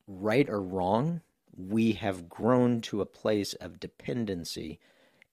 [0.06, 1.20] right or wrong
[1.56, 4.78] we have grown to a place of dependency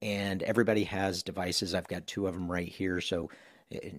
[0.02, 3.30] and everybody has devices i've got two of them right here so
[3.72, 3.94] it,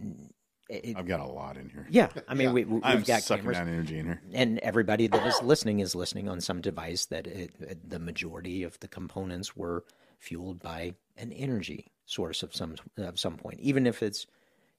[0.69, 1.87] it, I've got a lot in here.
[1.91, 4.21] yeah i mean we, we, I'm we've got sucking cameras down energy in here.
[4.33, 8.79] and everybody that is listening is listening on some device that it- the majority of
[8.81, 9.85] the components were
[10.19, 14.27] fueled by an energy source of some of some point even if it's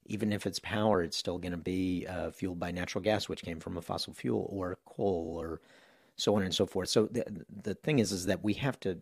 [0.07, 3.43] even if it's power it's still going to be uh, fueled by natural gas which
[3.43, 5.61] came from a fossil fuel or coal or
[6.17, 6.89] so on and so forth.
[6.89, 8.99] So the the thing is, is that we have to,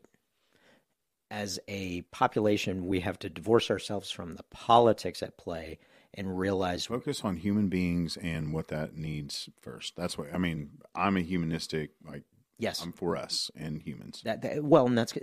[1.31, 5.79] as a population, we have to divorce ourselves from the politics at play
[6.13, 9.95] and realize Focus on human beings and what that needs first.
[9.95, 10.71] That's what I mean.
[10.93, 12.23] I'm a humanistic, like
[12.59, 14.21] yes, I'm for us and humans.
[14.25, 15.13] that, that well, and that's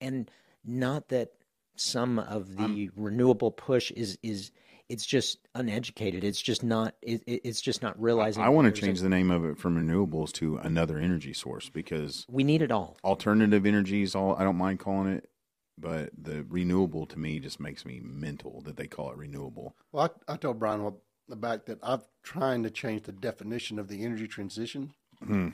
[0.00, 0.30] and
[0.64, 1.32] not that
[1.74, 4.50] some of the renewable push is is
[4.92, 6.22] it's just uneducated.
[6.22, 6.94] It's just not.
[7.00, 8.42] It, it- it's just not realizing.
[8.42, 11.32] I want to there's a- change the name of it from renewables to another energy
[11.32, 12.98] source because We need it all.
[13.02, 15.30] alternative energies all I don't mind calling it,
[15.78, 19.74] but the renewable to me just makes me mental that they call it renewable.
[19.92, 23.88] Well, I, I told Brian a- back that I'm trying to change the definition of
[23.88, 24.92] the energy transition
[25.24, 25.48] hmm.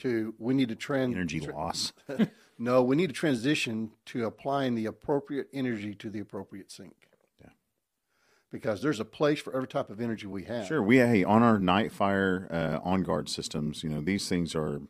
[0.00, 1.92] to we need to trans Energy loss.
[2.58, 7.08] No, we need to transition to applying the appropriate energy to the appropriate sink.
[8.52, 8.58] Yeah.
[8.58, 10.66] Because there's a place for every type of energy we have.
[10.66, 13.82] Sure, we hey on our night fire uh, on guard systems.
[13.82, 14.80] You know these things are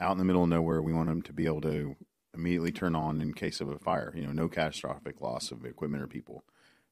[0.00, 0.82] out in the middle of nowhere.
[0.82, 1.96] We want them to be able to
[2.34, 4.12] immediately turn on in case of a fire.
[4.14, 6.44] You know, no catastrophic loss of equipment or people.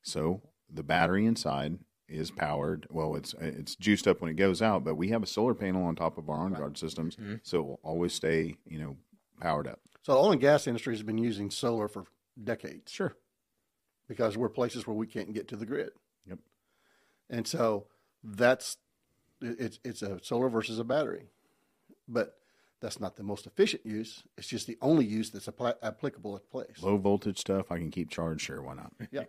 [0.02, 2.86] So the battery inside is powered.
[2.90, 5.84] Well, it's it's juiced up when it goes out, but we have a solar panel
[5.84, 8.96] on top of our on guard systems, so it will always stay you know
[9.40, 9.80] powered up.
[10.02, 12.04] So the oil and gas industry has been using solar for
[12.42, 12.92] decades.
[12.92, 13.16] Sure.
[14.06, 15.90] Because we're places where we can't get to the grid.
[17.34, 17.38] Yep.
[17.38, 17.86] And so
[18.22, 18.76] that's
[19.40, 21.28] it's it's a solar versus a battery.
[22.08, 22.36] But
[22.80, 24.22] that's not the most efficient use.
[24.36, 26.82] It's just the only use that's appli- applicable at place.
[26.82, 28.42] Low voltage stuff I can keep charged.
[28.42, 28.92] Sure, why not?
[29.10, 29.24] Yeah.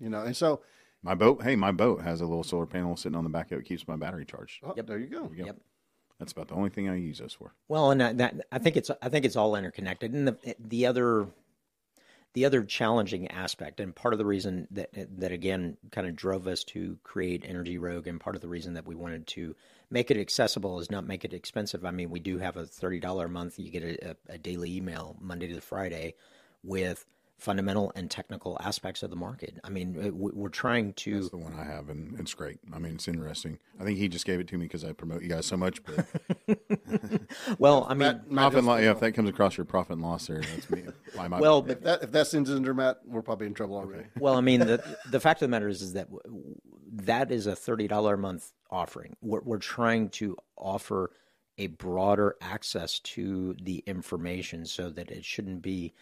[0.00, 0.60] You know, and so
[1.02, 3.58] My boat, hey, my boat has a little solar panel sitting on the back of
[3.60, 4.60] it, keeps my battery charged.
[4.64, 5.30] oh, there you go.
[5.36, 5.46] Yep.
[5.46, 5.56] Yep.
[6.18, 7.52] That's about the only thing I use those for.
[7.68, 10.12] Well, and that, that I think it's I think it's all interconnected.
[10.14, 11.26] And the the other
[12.34, 16.46] the other challenging aspect, and part of the reason that that again kind of drove
[16.46, 19.56] us to create Energy Rogue, and part of the reason that we wanted to
[19.88, 21.84] make it accessible is not make it expensive.
[21.84, 23.58] I mean, we do have a thirty dollar a month.
[23.58, 26.14] You get a, a, a daily email Monday to Friday
[26.62, 27.06] with
[27.48, 29.58] fundamental and technical aspects of the market.
[29.62, 32.58] I mean, we- we're trying to That's the one I have, and it's great.
[32.72, 33.58] I mean, it's interesting.
[33.78, 35.82] I think he just gave it to me because I promote you guys so much.
[35.84, 36.06] But
[37.58, 39.92] well, I mean, Matt- Matt profit and loss, yeah, if that comes across your profit
[39.92, 40.84] and loss there, that's me.
[41.14, 43.76] Why am I- well, If that if that sends under Matt, we're probably in trouble
[43.76, 44.04] already.
[44.18, 46.54] Well, I mean, the the fact of the matter is, is that w- w-
[46.92, 49.16] that is a thirty dollar a month offering.
[49.20, 51.10] We're we're trying to offer
[51.58, 55.92] a broader access to the information, so that it shouldn't be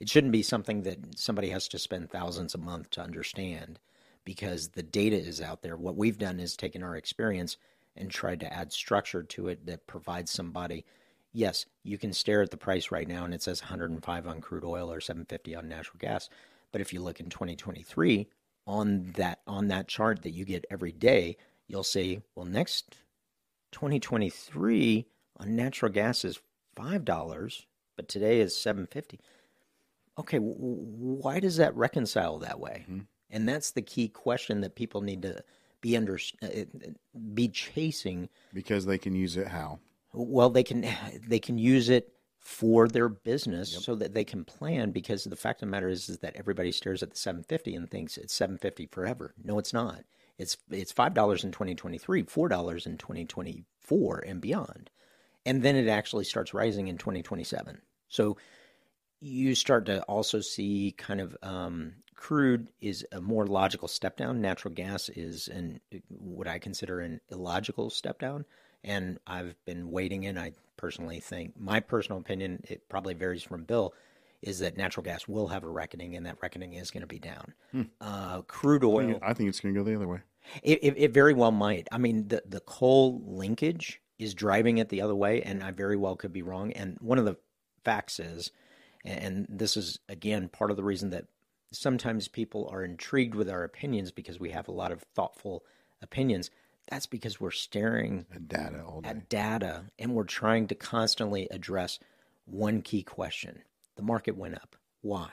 [0.00, 3.78] it shouldn't be something that somebody has to spend thousands a month to understand,
[4.24, 5.76] because the data is out there.
[5.76, 7.56] What we've done is taken our experience
[7.96, 10.84] and tried to add structure to it that provides somebody.
[11.32, 14.64] Yes, you can stare at the price right now and it says 105 on crude
[14.64, 16.28] oil or 750 on natural gas.
[16.72, 18.28] But if you look in 2023
[18.66, 22.98] on that on that chart that you get every day, you'll see, well, next
[23.72, 25.06] 2023
[25.38, 26.40] on natural gas is
[26.76, 29.20] five dollars, but today is 750.
[30.18, 32.84] Okay, w- why does that reconcile that way?
[33.30, 35.42] And that's the key question that people need to
[35.80, 36.48] be under uh,
[37.34, 39.78] be chasing because they can use it how?
[40.12, 40.86] well, they can
[41.28, 44.90] they can use it for their business so that they can plan.
[44.90, 47.90] Because the fact of the matter is, is that everybody stares at the 750 and
[47.90, 49.34] thinks it's 750 forever.
[49.42, 50.04] No, it's not.
[50.38, 54.90] It's it's five dollars in 2023, four dollars in 2024, and beyond,
[55.44, 57.80] and then it actually starts rising in 2027.
[58.08, 58.36] So
[59.20, 64.40] you start to also see kind of um, crude is a more logical step down.
[64.40, 68.44] Natural gas is an what I consider an illogical step down.
[68.84, 70.38] And I've been waiting in.
[70.38, 73.92] I personally think my personal opinion, it probably varies from Bill,
[74.40, 77.18] is that natural gas will have a reckoning, and that reckoning is going to be
[77.18, 77.54] down.
[78.00, 80.20] Uh, crude oil, I think it's going to go the other way.
[80.62, 81.88] it, it, it very well might.
[81.90, 85.96] I mean, the the coal linkage is driving it the other way, and I very
[85.96, 86.72] well could be wrong.
[86.72, 87.36] And one of the
[87.84, 88.52] facts is,
[89.04, 91.26] and this is again part of the reason that
[91.72, 95.64] sometimes people are intrigued with our opinions because we have a lot of thoughtful
[96.02, 96.50] opinions.
[96.90, 101.98] That's because we're staring And data all at data and we're trying to constantly address
[102.46, 103.62] one key question.
[103.96, 104.76] The market went up.
[105.02, 105.30] Why?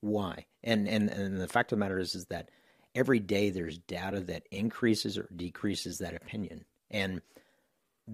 [0.00, 0.46] Why?
[0.62, 2.50] And and and the fact of the matter is is that
[2.94, 6.64] every day there's data that increases or decreases that opinion.
[6.90, 7.22] And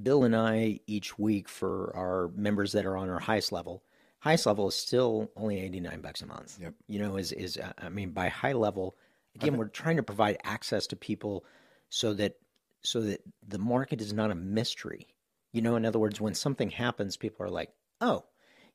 [0.02, 3.82] Bill and I each week for our members that are on our highest level,
[4.20, 6.58] highest level is still only 89 bucks a month.
[6.60, 6.74] Yep.
[6.88, 8.96] You know, is is uh, I mean by high level,
[9.34, 11.44] again we're trying to provide access to people
[11.88, 12.36] so that
[12.82, 15.08] so that the market is not a mystery.
[15.52, 18.26] You know, in other words, when something happens, people are like, "Oh,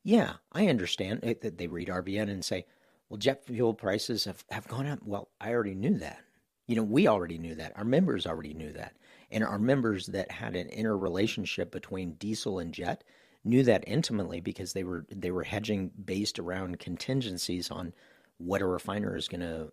[0.02, 2.66] yeah, I understand." It- that They read RBN and say,
[3.08, 6.18] "Well, jet fuel prices have, have gone up." Well, I already knew that.
[6.66, 7.76] You know, we already knew that.
[7.76, 8.96] Our members already knew that,
[9.30, 13.04] and our members that had an interrelationship between diesel and jet
[13.44, 17.92] knew that intimately because they were they were hedging based around contingencies on
[18.38, 19.68] what a refiner is gonna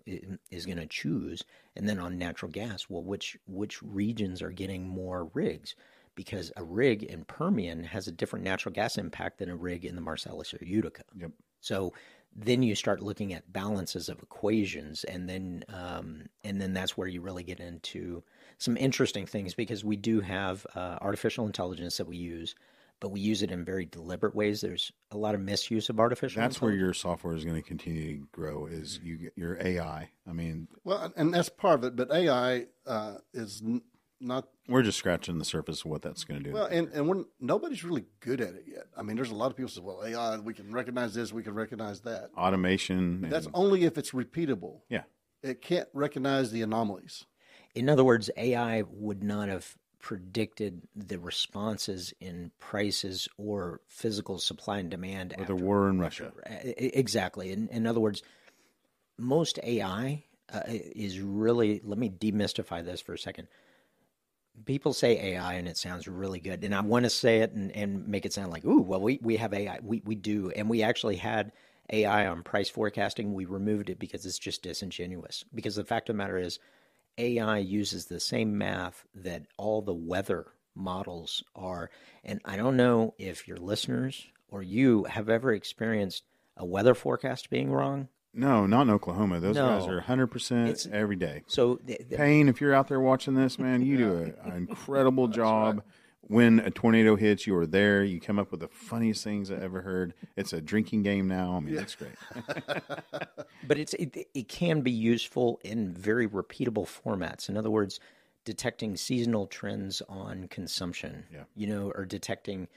[0.52, 1.44] is gonna choose,
[1.76, 2.90] and then on natural gas.
[2.90, 5.76] Well, which which regions are getting more rigs?
[6.16, 9.96] Because a rig in Permian has a different natural gas impact than a rig in
[9.96, 11.04] the Marcellus or Utica.
[11.18, 11.32] Yep.
[11.62, 11.94] So
[12.36, 17.08] then you start looking at balances of equations, and then um, and then that's where
[17.08, 18.24] you really get into
[18.58, 22.56] some interesting things because we do have uh, artificial intelligence that we use,
[23.02, 24.62] but we use it in very deliberate ways.
[24.62, 26.40] There's a lot of misuse of artificial.
[26.42, 28.68] That's where your software is going to continue to grow.
[28.68, 30.10] Is you your AI.
[30.30, 33.82] I mean, Well, and that's part of it, but AI uh, is n-
[34.22, 36.54] not we're just scratching the surface of what that's going to do.
[36.54, 38.86] well, and and we're, nobody's really good at it yet.
[38.96, 41.42] I mean, there's a lot of people say, "Well, AI, we can recognize this, we
[41.44, 43.22] can recognize that." Automation.
[43.30, 44.82] That's and- only if it's repeatable.
[44.90, 45.04] yeah.
[45.44, 47.26] It can't recognize the anomalies.
[47.74, 54.80] In other words, AI would not have predicted the responses in prices or physical supply
[54.80, 55.34] and demand.
[55.38, 56.34] Or the war in Russia.
[56.46, 57.52] Exactly.
[57.52, 58.24] In, in other words,
[59.18, 63.48] most AI uh, is really, let me demystify this for a second.
[64.66, 66.64] People say AI and it sounds really good.
[66.64, 69.20] And I want to say it and, and make it sound like, ooh, well, we,
[69.22, 69.80] we have AI.
[69.82, 70.52] We, we do.
[70.52, 71.52] And we actually had
[71.92, 73.34] AI on price forecasting.
[73.34, 75.46] We removed it because it's just disingenuous.
[75.54, 76.60] Because the fact of the matter is,
[77.18, 81.90] AI uses the same math that all the weather models are.
[82.24, 86.24] And I don't know if your listeners or you have ever experienced
[86.58, 88.08] a weather forecast being wrong.
[88.34, 89.42] No, not in Oklahoma.
[89.42, 91.44] Those guys are 100% It's- every day.
[91.48, 94.56] So the, the- Payne, if you're out there watching this, man, you do a, an
[94.70, 95.84] incredible job.
[96.28, 98.04] When a tornado hits, you are there.
[98.04, 100.14] You come up with the funniest things I ever heard.
[100.38, 101.56] It's a drinking game now.
[101.58, 102.14] I mean, it's great.
[103.68, 107.50] but it's it, it can be useful in very repeatable formats.
[107.50, 108.00] In other words,
[108.46, 111.26] detecting seasonal trends on consumption.
[111.34, 111.44] Yeah.
[111.56, 112.68] You know, or detecting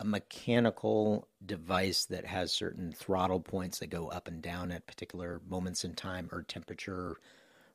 [0.00, 5.42] a mechanical device that has certain throttle points that go up and down at particular
[5.48, 7.16] moments in time or temperature,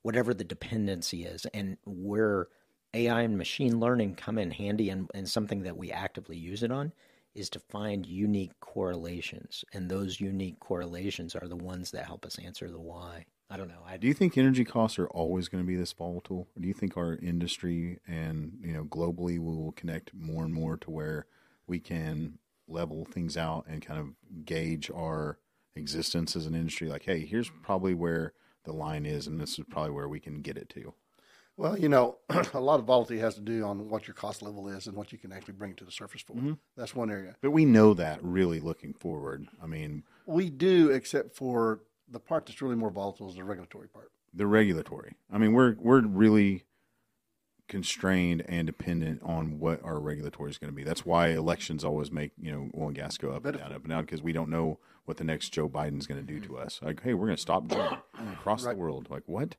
[0.01, 2.47] whatever the dependency is, and where
[2.95, 6.71] AI and machine learning come in handy and, and something that we actively use it
[6.71, 6.93] on
[7.35, 9.65] is to find unique correlations.
[9.73, 13.25] And those unique correlations are the ones that help us answer the why.
[13.49, 13.83] I don't know.
[13.85, 16.47] I Do you think energy costs are always going to be this volatile?
[16.55, 20.53] Or do you think our industry and you know globally we will connect more and
[20.53, 21.27] more to where
[21.67, 25.37] we can level things out and kind of gauge our
[25.75, 26.87] existence as an industry?
[26.87, 28.33] Like, hey, here's probably where
[28.63, 30.95] the line is, and this is probably where we can get it to.
[31.57, 32.17] Well, you know,
[32.53, 35.11] a lot of volatility has to do on what your cost level is and what
[35.11, 36.33] you can actually bring to the surface for.
[36.33, 36.53] Mm-hmm.
[36.75, 37.35] That's one area.
[37.41, 39.47] But we know that really looking forward.
[39.61, 43.87] I mean, We do, except for the part that's really more volatile is the regulatory
[43.87, 44.11] part.
[44.33, 45.15] the regulatory.
[45.31, 46.65] I mean, we're we're really
[47.67, 50.83] constrained and dependent on what our regulatory is going to be.
[50.83, 53.81] That's why elections always make you know oil and gas go up and down, up
[53.81, 56.49] and down because we don't know what the next Joe Biden's going to do to
[56.49, 56.63] mm-hmm.
[56.63, 56.79] us.
[56.83, 57.97] Like, hey, we're going to stop drilling
[58.33, 59.07] across the world.
[59.09, 59.55] Like, what?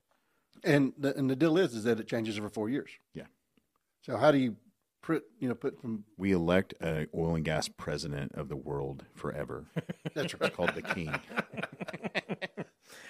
[0.64, 2.90] And the, and the deal is is that it changes every four years.
[3.14, 3.24] Yeah.
[4.02, 4.56] So how do you
[5.06, 9.04] put you know put from We elect a oil and gas president of the world
[9.14, 9.66] forever.
[10.14, 10.48] that's right.
[10.48, 11.14] It's called the king.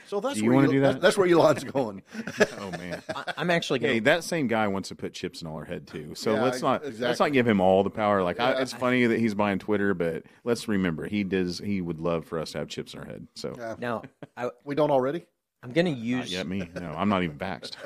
[0.07, 0.93] so that's Do you where wanna do that?
[0.93, 2.03] That's, that's where Elon's going.
[2.59, 3.03] Oh man.
[3.15, 5.65] I, I'm actually going Hey, that same guy wants to put chips in all our
[5.65, 6.15] head too.
[6.15, 8.23] So Yeah, let's not let's not give him all the power.
[8.23, 11.59] Like I, it's funny that he's buying Twitter, but let's remember he does.
[11.59, 13.27] He would love for us to have chips in our head.
[13.37, 13.77] So Yeah.
[13.79, 14.03] Now,
[14.37, 15.27] I, we don't already.
[15.63, 16.31] I'm going to use.
[16.31, 16.69] yet me.
[16.75, 17.77] No, I'm not even vaxxed.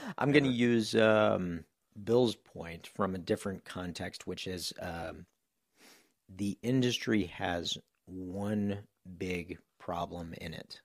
[0.18, 1.64] I'm going to use um,
[2.02, 5.26] Bill's point from a different context, which is um,
[6.28, 8.80] the industry has one
[9.18, 10.80] big problem in it.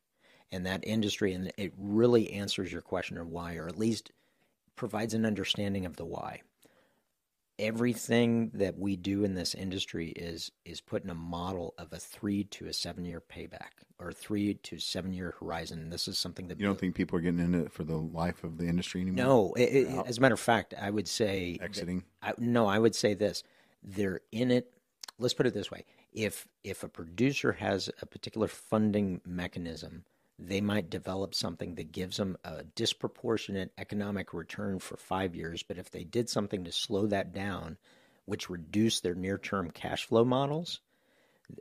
[0.51, 4.11] And that industry, and it really answers your question of why, or at least
[4.75, 6.41] provides an understanding of the why.
[7.59, 11.97] Everything that we do in this industry is is put in a model of a
[11.97, 15.89] three to a seven year payback or three to seven year horizon.
[15.89, 18.43] This is something that You don't think people are getting into it for the life
[18.43, 19.25] of the industry anymore?
[19.25, 22.03] no, it, it, as a matter of fact, I would say Exiting.
[22.21, 23.43] I, no, I would say this:
[23.83, 24.73] they're in it.
[25.19, 30.05] Let's put it this way: if if a producer has a particular funding mechanism,
[30.43, 35.61] they might develop something that gives them a disproportionate economic return for five years.
[35.61, 37.77] But if they did something to slow that down,
[38.25, 40.81] which reduced their near-term cash flow models,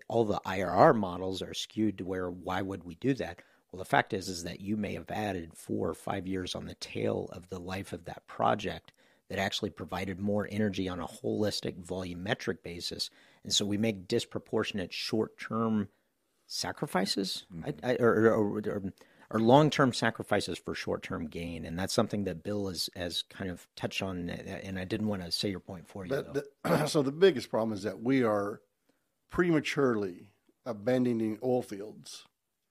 [0.09, 3.43] all the IRR models are skewed to where why would we do that?
[3.71, 6.65] Well, the fact is is that you may have added four or five years on
[6.65, 8.93] the tail of the life of that project
[9.29, 13.11] that actually provided more energy on a holistic volumetric basis,
[13.45, 15.89] and so we make disproportionate short-term
[16.51, 17.87] sacrifices, I, mm-hmm.
[17.87, 18.83] I, or, or, or,
[19.31, 23.69] or long-term sacrifices for short-term gain, and that's something that Bill has has kind of
[23.77, 26.11] touched on, uh, uh, and I didn't want to say your point for you.
[26.11, 28.61] But the, so the biggest problem is that we are
[29.31, 30.27] prematurely
[30.67, 32.25] abandoning oil fields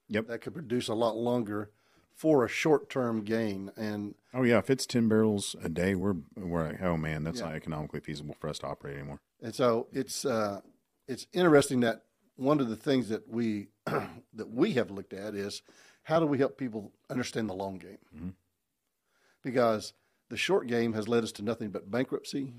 [0.08, 0.26] Yep.
[0.26, 1.70] that could produce a lot longer
[2.14, 3.70] for a short term gain.
[3.76, 7.40] And Oh yeah, if it's ten barrels a day, we're we're like, oh man, that's
[7.40, 9.20] not economically feasible for us to operate anymore.
[9.42, 10.60] and so it's uh,
[11.08, 12.02] it's interesting that
[12.40, 15.62] one of the things that we that we have looked at is
[16.04, 17.98] how do we help people understand the long game?
[18.16, 18.28] Mm-hmm.
[19.42, 19.92] Because
[20.28, 22.52] the short game has led us to nothing but bankruptcy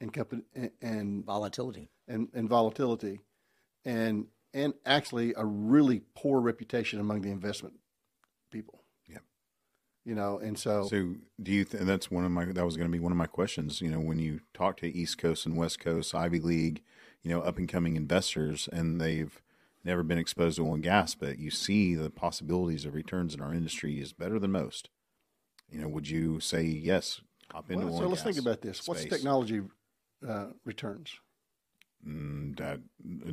[0.00, 1.88] and company and, and Volatility.
[2.08, 3.20] and, and volatility,
[3.84, 7.74] and and actually a really poor reputation among the investment
[8.52, 8.82] people.
[9.08, 9.18] Yeah.
[10.04, 11.64] You know, and so, So do you?
[11.64, 12.44] Th- that's one of my.
[12.46, 13.80] That was going to be one of my questions.
[13.80, 16.82] You know, when you talk to East Coast and West Coast Ivy League,
[17.24, 19.42] you know, up and coming investors, and they've
[19.82, 23.40] never been exposed to oil and gas, but you see the possibilities of returns in
[23.40, 24.88] our industry is better than most.
[25.70, 27.20] You know, would you say yes?
[27.52, 28.86] Hop into well, oil so let's think about this.
[28.86, 29.62] What's technology
[30.26, 31.18] uh, returns?
[32.06, 32.80] Mm, that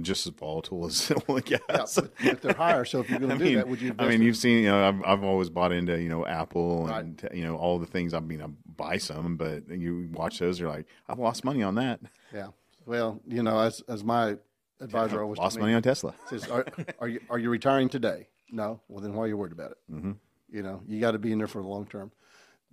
[0.01, 1.95] just as volatile as oil and Yeah, gas.
[1.95, 2.85] but, but they're higher.
[2.85, 3.93] So if you're going to do mean, that, would you?
[3.99, 6.87] I mean, in- you've seen, you know, I've, I've always bought into, you know, Apple
[6.87, 7.03] Right.
[7.03, 8.13] and, you know, all the things.
[8.13, 11.75] I mean, I buy some, but you watch those, you're like, I've lost money on
[11.75, 11.99] that.
[12.33, 12.47] yeah.
[12.85, 14.37] Well, you know, as as my
[14.79, 16.15] advisor always lost money me, on Tesla.
[16.27, 16.65] says, are,
[16.99, 18.27] are you are you retiring today?
[18.51, 18.81] No.
[18.87, 19.77] Well, then why are you worried about it?
[19.91, 20.11] Mm-hmm.
[20.49, 22.11] You know, you got to be in there for the long term.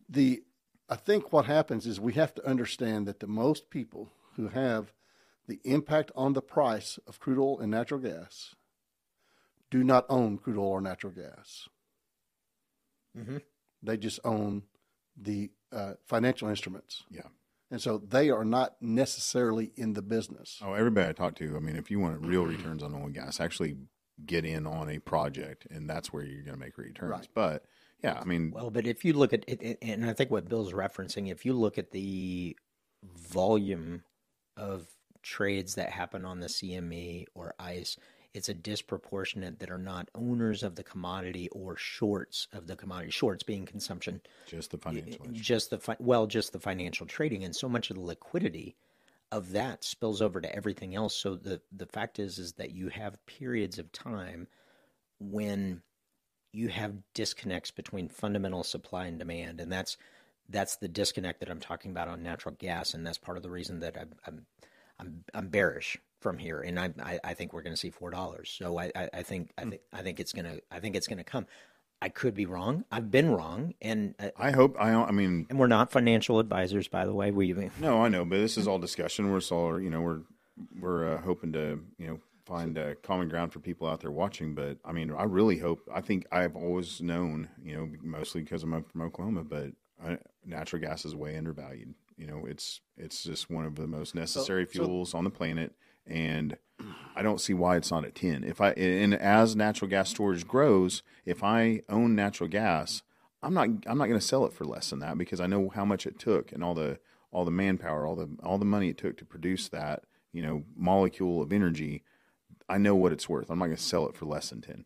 [0.09, 0.43] The
[0.89, 4.93] I think what happens is we have to understand that the most people who have
[5.47, 8.55] the impact on the price of crude oil and natural gas
[9.71, 11.69] do not own crude oil or natural gas.
[13.17, 13.43] Mhm.
[13.83, 14.63] They just own
[15.17, 17.29] the uh, financial instruments, Yeah.
[17.71, 20.61] And so they are not necessarily in the business.
[20.65, 23.15] Oh, everybody I talk to, I mean, if you want real returns on oil and
[23.15, 23.77] gas, actually
[24.27, 27.11] get in on a project, and that's where you're going to make returns.
[27.11, 27.29] Right.
[27.35, 27.65] But
[28.03, 30.49] yeah, I mean, Well, but if you look at it, it- and I think what
[30.49, 32.57] Bill's referencing, if you look at the
[33.05, 34.03] volume
[34.57, 34.87] of
[35.23, 37.97] trades that happen on the CME or ICE,
[38.35, 43.11] it's a disproportionate that are not owners of the commodity or shorts of the commodity.
[43.11, 45.27] Shorts being consumption, just the financial.
[45.33, 48.77] just the fi- well, just the financial trading, and so much of the liquidity
[49.31, 51.17] of that spills over to everything else.
[51.17, 54.47] So the the fact is is that you have periods of time
[55.19, 55.83] when
[56.53, 59.97] you have disconnects between fundamental supply and demand, and that's
[60.51, 63.51] that's the disconnect that I'm talking about on natural gas, and that's part of the
[63.51, 64.47] reason that I'm I'm
[65.01, 68.11] I'm, I'm bearish from here, and I I, I think we're going to see four
[68.11, 68.55] dollars.
[68.57, 71.25] So I, I I think I think I think it's gonna I think it's gonna
[71.25, 71.47] come.
[72.01, 72.85] I could be wrong.
[72.93, 76.87] I've been wrong, and uh, I hope, I, I mean, and we're not financial advisors,
[76.87, 77.33] by the way.
[77.33, 79.33] We No, I know, but this is all discussion.
[79.33, 80.21] We're all, you know, we're
[80.81, 84.55] we're uh, hoping to, you know, find uh, common ground for people out there watching.
[84.55, 85.81] But I mean, I really hope.
[85.93, 89.73] I think I've always known, you know, mostly because I'm from Oklahoma, but
[90.05, 91.95] I, natural gas is way undervalued.
[92.17, 95.73] You know, it's it's just one of the most necessary so- fuels on the planet,
[96.09, 96.57] and
[97.15, 98.45] I don't see why it's not at ten.
[98.45, 103.03] If I and as natural gas storage grows, if I own natural gas,
[103.43, 105.69] I'm not I'm not going to sell it for less than that because I know
[105.69, 106.99] how much it took and all the
[107.31, 110.65] all the manpower, all the all the money it took to produce that you know
[110.77, 112.05] molecule of energy.
[112.69, 113.51] I know what it's worth.
[113.51, 114.85] I'm not going to sell it for less than ten.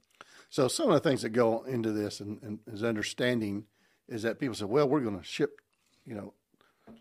[0.48, 3.64] So some of the things that go into this and, and is understanding
[4.08, 5.60] is that people say, well, we're going to ship,
[6.04, 6.34] you know,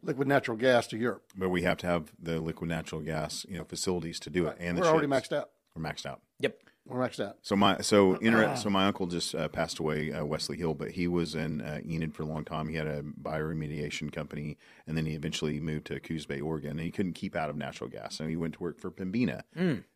[0.03, 1.23] liquid natural gas to Europe.
[1.35, 4.57] But we have to have the liquid natural gas you know facilities to do it,
[4.59, 5.27] and the we're already ships.
[5.29, 5.49] maxed out.
[5.75, 6.21] We're maxed out.
[6.39, 6.57] yep.
[6.87, 7.37] We're maxed out.
[7.43, 10.91] So my so inter- so my uncle just uh, passed away, uh, Wesley Hill, but
[10.91, 12.67] he was in uh, Enid for a long time.
[12.69, 16.79] He had a bioremediation company, and then he eventually moved to Coos Bay, Oregon, and
[16.81, 19.43] he couldn't keep out of natural gas, so he went to work for Pembina,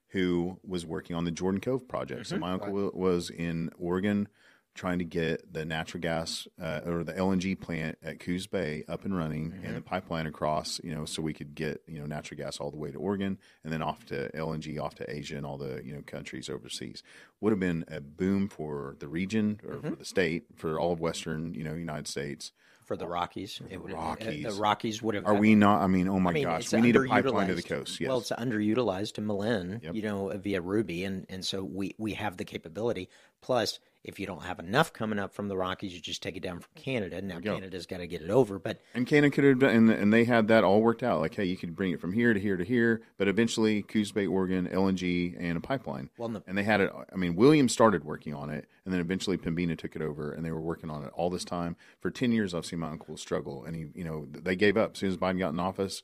[0.10, 2.28] who was working on the Jordan Cove project.
[2.28, 4.28] So my uncle wa- was in Oregon
[4.76, 9.06] trying to get the natural gas uh, or the LNG plant at Coos Bay up
[9.06, 9.88] and running and the mm-hmm.
[9.88, 12.92] pipeline across, you know, so we could get, you know, natural gas all the way
[12.92, 16.02] to Oregon and then off to LNG off to Asia and all the, you know,
[16.06, 17.02] countries overseas.
[17.40, 19.90] Would have been a boom for the region or mm-hmm.
[19.90, 22.52] for the state, for all of Western, you know, United States.
[22.84, 24.44] For the Rockies, it would, uh, Rockies.
[24.44, 25.26] the Rockies would have.
[25.26, 25.82] Are we not?
[25.82, 28.00] I mean, oh my I mean, gosh, we need a pipeline to the coast.
[28.00, 28.10] Yes.
[28.10, 29.96] Well, it's underutilized to Malin, Yep.
[29.96, 33.10] you know, via Ruby, and and so we we have the capability.
[33.42, 36.44] Plus, if you don't have enough coming up from the Rockies, you just take it
[36.44, 37.22] down from Canada.
[37.22, 37.40] Now.
[37.40, 40.26] Canada's got to get it over, but And Canaan could have done, and, and they
[40.26, 41.20] had that all worked out.
[41.20, 44.12] Like, hey, you could bring it from here to here to here, but eventually Coos
[44.12, 46.10] Bay, Oregon, LNG, and a pipeline.
[46.18, 46.92] Well, no- and they had it.
[47.12, 50.46] I mean, Williams started working on it, and then eventually Pembina took it over, and
[50.46, 52.54] they were working on it all this time for ten years.
[52.54, 55.18] I've seen my uncle struggle, and he, you know, they gave up as soon as
[55.18, 56.04] Biden got in office.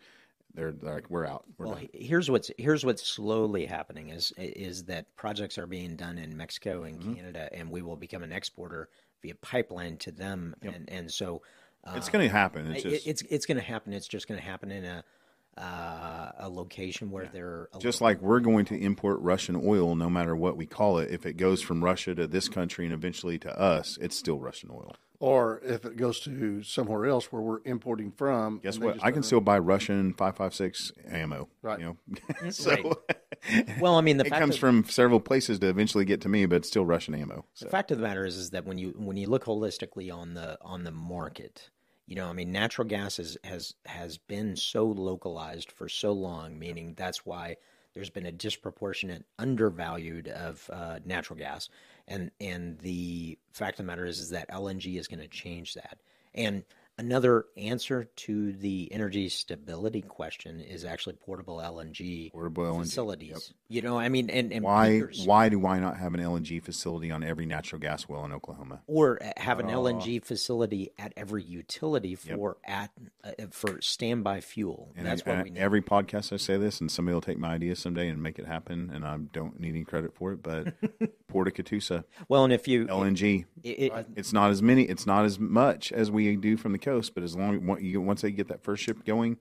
[0.54, 1.46] They're, they're like, we're out.
[1.58, 1.88] We're well, done.
[1.94, 6.84] here's what's here's what's slowly happening is is that projects are being done in Mexico
[6.84, 7.14] and Mm-hmm.
[7.14, 8.90] Canada, and we will become an exporter
[9.22, 11.42] via pipeline to them, and and so.
[11.84, 12.68] Uh, It's going to happen.
[12.76, 13.94] It's it- it's it's going to happen.
[13.94, 15.04] It's just going to happen in a
[15.58, 19.96] uh, a location where they're a Just little- like we're going to import Russian oil,
[19.96, 21.12] no matter what we call it.
[21.12, 24.70] If it goes from Russia to this country and eventually to us, it's still Russian
[24.72, 24.96] oil.
[25.20, 28.60] Or if it goes to somewhere else where we're importing from.
[28.64, 28.98] Guess what?
[29.04, 29.26] I can know.
[29.28, 31.48] still buy Russian 556 ammo.
[31.62, 31.80] Right.
[31.80, 31.98] You
[32.44, 33.04] know, so
[33.80, 36.30] well, I mean, the it fact comes that- from several places to eventually get to
[36.30, 37.46] me, but it's still Russian ammo.
[37.54, 37.66] So.
[37.66, 40.34] The fact of the matter is, is that when you when you look holistically on
[40.34, 41.70] the on the market,
[42.12, 46.94] you know, I mean, natural gas has has been so localized for so long, meaning
[46.98, 47.56] that's why
[47.94, 51.70] there's been a disproportionate undervalued of uh, natural gas,
[52.10, 55.74] and and the fact of the matter is, is that LNG is going to change
[55.76, 56.00] that,
[56.36, 56.66] and
[56.98, 63.54] Another answer to the energy stability question is actually portable LNG Portable LNG, facilities.
[63.70, 65.26] You know, I mean, and, and Why peakers.
[65.26, 68.82] why do I not have an LNG facility on every natural gas well in Oklahoma?
[68.88, 69.82] or have an Oh.
[69.84, 72.92] LNG facility at every utility for at
[73.24, 74.92] uh, for standby fuel.
[74.96, 75.60] And, That's I- what we need.
[75.60, 78.46] every podcast I say this, and somebody will take my idea someday and make it
[78.46, 80.44] happen, and I don't need any credit for it.
[80.44, 80.74] But
[81.32, 85.06] Port of Catoosa well, and if you LNG, it, it, it's not as many, it's
[85.06, 88.22] not as much as we do from the coast, but as long once you once
[88.22, 89.38] they get that first ship going,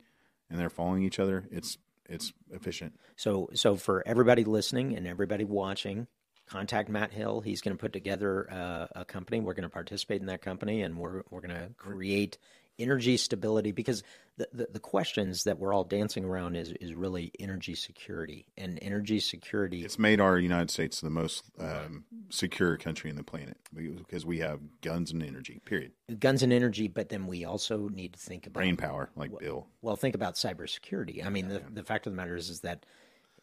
[0.49, 1.79] and they're following each other, it's
[2.09, 2.95] it's efficient.
[3.17, 6.07] so so for everybody listening and everybody watching,
[6.51, 7.41] contact Matt Hill.
[7.41, 9.41] He's going to put together uh, a company.
[9.41, 12.39] We're going to participate in that company, and we're we're going to create
[12.81, 14.03] energy stability because
[14.37, 18.79] the, the, the questions that we're all dancing around is is really energy security and
[18.81, 23.59] energy security It's made our United States the most um, secure country in the planet
[23.75, 25.61] because we have guns and energy.
[25.65, 25.93] Period.
[26.19, 29.67] guns and energy, but then we also need to think about Brain power, like Bill.
[29.83, 31.25] Well, think about cybersecurity.
[31.25, 32.87] I mean, the, the fact of the matter is, is that,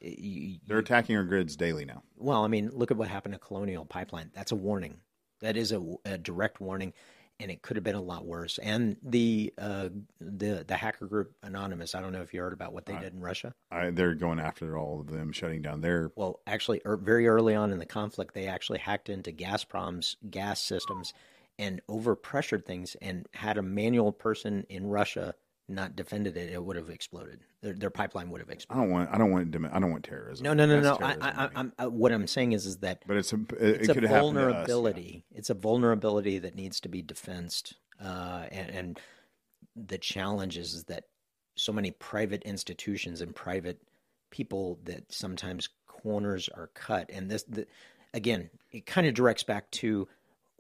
[0.04, 2.02] uh, you, They're attacking our grids daily now.
[2.18, 4.32] well, I mean, look at what happened to Colonial Pipeline.
[4.34, 4.98] That's a warning.
[5.42, 6.94] That is a, a direct warning,
[7.40, 8.58] and it could have been a lot worse.
[8.60, 11.96] And the uh, the the hacker group Anonymous.
[11.96, 13.54] I don't know if you heard about what they did in Russia.
[13.72, 16.12] I, they're going after all of them, shutting down their.
[16.16, 20.62] Well, actually, er, very early on in the conflict, they actually hacked into Gazprom's gas
[20.62, 21.14] systems
[21.60, 25.34] and overpressured things, and had a manual person in Russia
[25.70, 27.42] not defended it, it would have exploded.
[27.62, 28.82] Their, their pipeline would have exploded.
[28.82, 29.10] I don't want.
[29.14, 29.52] I don't want.
[29.52, 30.44] dem- I don't want terrorism.
[30.44, 31.06] No, no, no, That's no.
[31.06, 31.50] I, I.
[31.56, 33.38] I'm, I, what I'm saying is, is that But it's a.
[33.60, 34.20] It, it's it a happened us, yeah.
[34.22, 35.26] vulnerability.
[35.32, 39.00] It's a vulnerability that needs to be defensed, uh, and, and
[39.76, 41.06] the challenge is, is that
[41.56, 43.80] so many private institutions and private
[44.32, 47.68] people that sometimes corners are cut, and this, the,
[48.14, 50.08] again, it kind of directs back to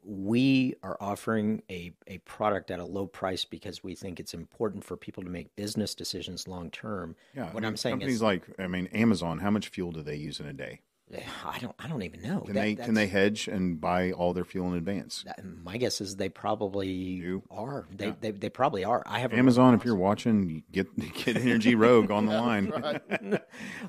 [0.07, 4.85] we are offering a, a product at a low price because we think it's important
[4.85, 7.15] for people to make business decisions long term.
[7.35, 9.39] Yeah, what I mean, I'm saying companies is, like I mean Amazon.
[9.39, 10.79] How much fuel do they use in a day?
[11.45, 12.41] I don't I don't even know.
[12.41, 15.23] Can That- they can they hedge and buy all their fuel in advance?
[15.25, 17.43] That- My guess is they probably Do?
[17.49, 17.87] are.
[17.95, 19.03] They, they they probably are.
[19.05, 20.87] I have Amazon, if you're watching, get
[21.25, 22.71] get Energy Rogue on the line.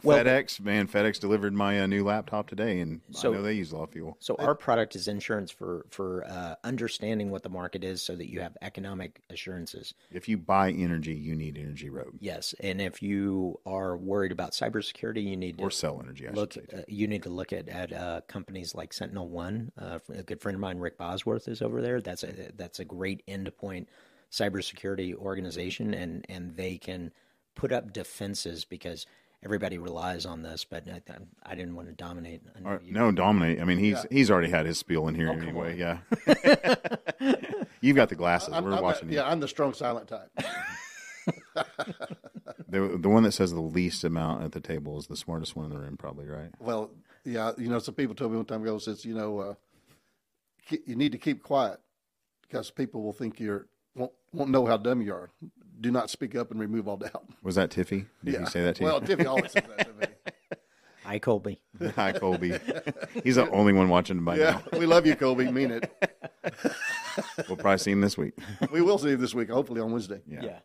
[0.03, 3.55] Well- FedEx, man, FedEx delivered my uh, new laptop today, and So- I know they
[3.55, 4.17] use a lot of fuel.
[4.21, 8.31] So our product is insurance for for uh, understanding what the market is, so that
[8.31, 9.95] you have economic assurances.
[10.13, 14.53] If you buy energy, you need Energy Rogue Yes, and if you are worried about
[14.53, 16.29] cybersecurity, you need to or sell energy.
[16.29, 16.53] I look.
[16.53, 16.79] should say.
[16.79, 19.71] Uh, you need to look at at uh, companies like SentinelOne.
[19.81, 22.01] Uh, a good friend of mine, Rick Bosworth, is over there.
[22.01, 23.87] That's a that's a great endpoint
[24.31, 27.13] cybersecurity organization, and and they can
[27.55, 29.07] put up defenses because
[29.43, 30.65] everybody relies on this.
[30.65, 31.01] But I,
[31.45, 32.43] I didn't want to dominate.
[32.57, 33.61] I know All right, you- no, dominate.
[33.61, 35.77] I mean, he's he's already had his spiel in here Oh, anyway.
[35.79, 35.99] Yeah,
[37.81, 38.53] you've got the glasses.
[38.53, 39.19] I'm, We're I'm watching a, you.
[39.19, 40.31] yeah, I'm the strong silent type.
[42.71, 45.65] The the one that says the least amount at the table is the smartest one
[45.67, 46.51] in the room, probably right.
[46.59, 46.91] Well,
[47.25, 49.55] yeah, you know, some people told me one time ago says, you know, uh,
[50.69, 51.81] ke- you need to keep quiet
[52.43, 55.31] because people will think you're won't, won't know how dumb you are.
[55.81, 57.25] Do not speak up and remove all doubt.
[57.43, 58.07] Was that Tiffy?
[58.23, 58.41] Did yeah.
[58.41, 58.87] he say that to you?
[58.87, 59.07] well, you?
[59.07, 60.15] Tiffany always says that to me.
[61.05, 61.63] Hi, Colby.
[61.97, 62.53] Hi, Colby.
[63.25, 64.79] He's the only one watching by Yeah, now.
[64.79, 65.51] we love you, Colby.
[65.51, 65.91] Mean it.
[67.49, 68.35] We'll probably see him this week.
[68.71, 70.21] We will see him this week, hopefully on Wednesday.
[70.27, 70.59] Yeah.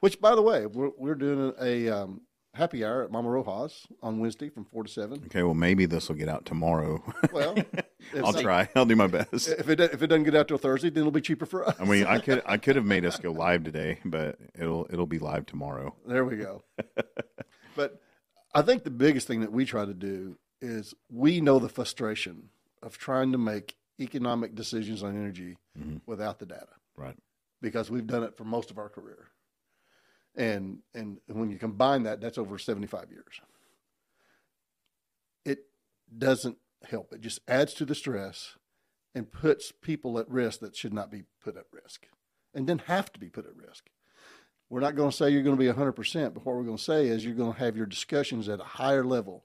[0.00, 2.20] Which, by the way, we're we're doing a um,
[2.54, 5.22] happy hour at Mama Rojas on Wednesday from four to seven.
[5.26, 7.02] Okay, well, maybe this will get out tomorrow.
[7.32, 7.56] Well,
[8.24, 8.68] I'll try.
[8.74, 9.48] I'll do my best.
[9.48, 11.76] if it if it doesn't get out till Thursday, then it'll be cheaper for us.
[11.78, 15.06] I mean, I could I could have made us go live today, but it'll it'll
[15.06, 15.94] be live tomorrow.
[16.06, 16.62] There we go.
[17.76, 18.00] but
[18.54, 22.48] I think the biggest thing that we try to do is we know the frustration
[22.82, 25.56] of trying to make economic decisions on energy
[26.06, 27.16] without the data Right.
[27.60, 29.26] because we've done it for most of our career.
[30.38, 33.40] And and when you combine that, that's over 75 years.
[35.44, 35.58] It
[36.16, 36.56] doesn't
[36.88, 37.12] help.
[37.12, 38.56] It just adds to the stress
[39.14, 42.06] and puts people at risk that should not be put at risk
[42.54, 43.90] and then have to be put at risk.
[44.70, 46.82] We're not going to say you're going to be 100%, but what we're going to
[46.82, 49.44] say is you're going to have your discussions at a higher level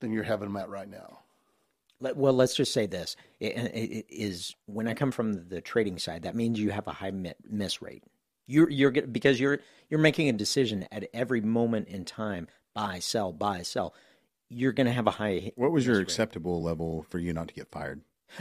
[0.00, 1.20] than you're having them at right now.
[2.00, 5.98] Let, well, let's just say this it, it is when I come from the trading
[5.98, 7.12] side, that means you have a high
[7.50, 8.04] miss rate.
[8.48, 13.32] You're you're because you're you're making a decision at every moment in time: buy, sell,
[13.32, 13.94] buy, sell.
[14.48, 15.52] You're going to have a high.
[15.54, 18.00] What was your acceptable level for you not to get fired?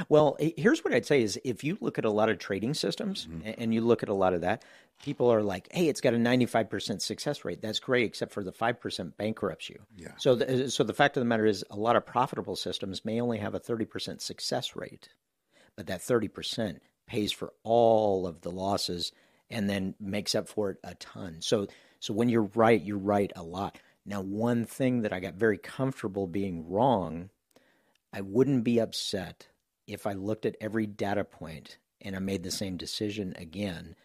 [0.09, 3.27] Well, here's what I'd say is if you look at a lot of trading systems
[3.29, 3.51] mm-hmm.
[3.57, 4.63] and you look at a lot of that,
[5.03, 7.61] people are like, "Hey, it's got a 95% success rate.
[7.61, 10.11] That's great, except for the 5% bankrupts you." Yeah.
[10.17, 13.19] So, the, so the fact of the matter is, a lot of profitable systems may
[13.21, 15.09] only have a 30% success rate,
[15.75, 19.11] but that 30% pays for all of the losses
[19.49, 21.37] and then makes up for it a ton.
[21.41, 21.67] So,
[21.99, 23.77] so when you're right, you're right a lot.
[24.05, 27.29] Now, one thing that I got very comfortable being wrong,
[28.13, 29.47] I wouldn't be upset
[29.87, 33.95] if I looked at every data point and I made the same decision again,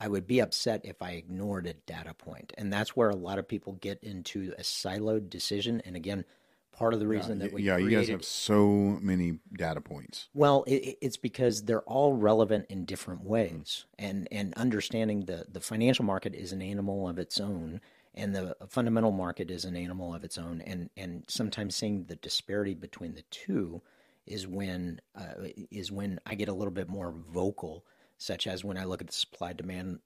[0.00, 2.52] I would be upset if I ignored a data point.
[2.56, 5.80] And that's where a lot of people get into a siloed decision.
[5.84, 6.24] And again,
[6.72, 8.66] part of the reason yeah, that we yeah created, you guys have so
[9.00, 14.06] many data points well it, it's because they're all relevant in different ways mm-hmm.
[14.06, 17.80] and and understanding the the financial market is an animal of its own
[18.14, 22.16] and the fundamental market is an animal of its own and and sometimes seeing the
[22.16, 23.80] disparity between the two
[24.26, 27.84] is when uh, is when I get a little bit more vocal,
[28.18, 30.00] such as when I look at the supply demand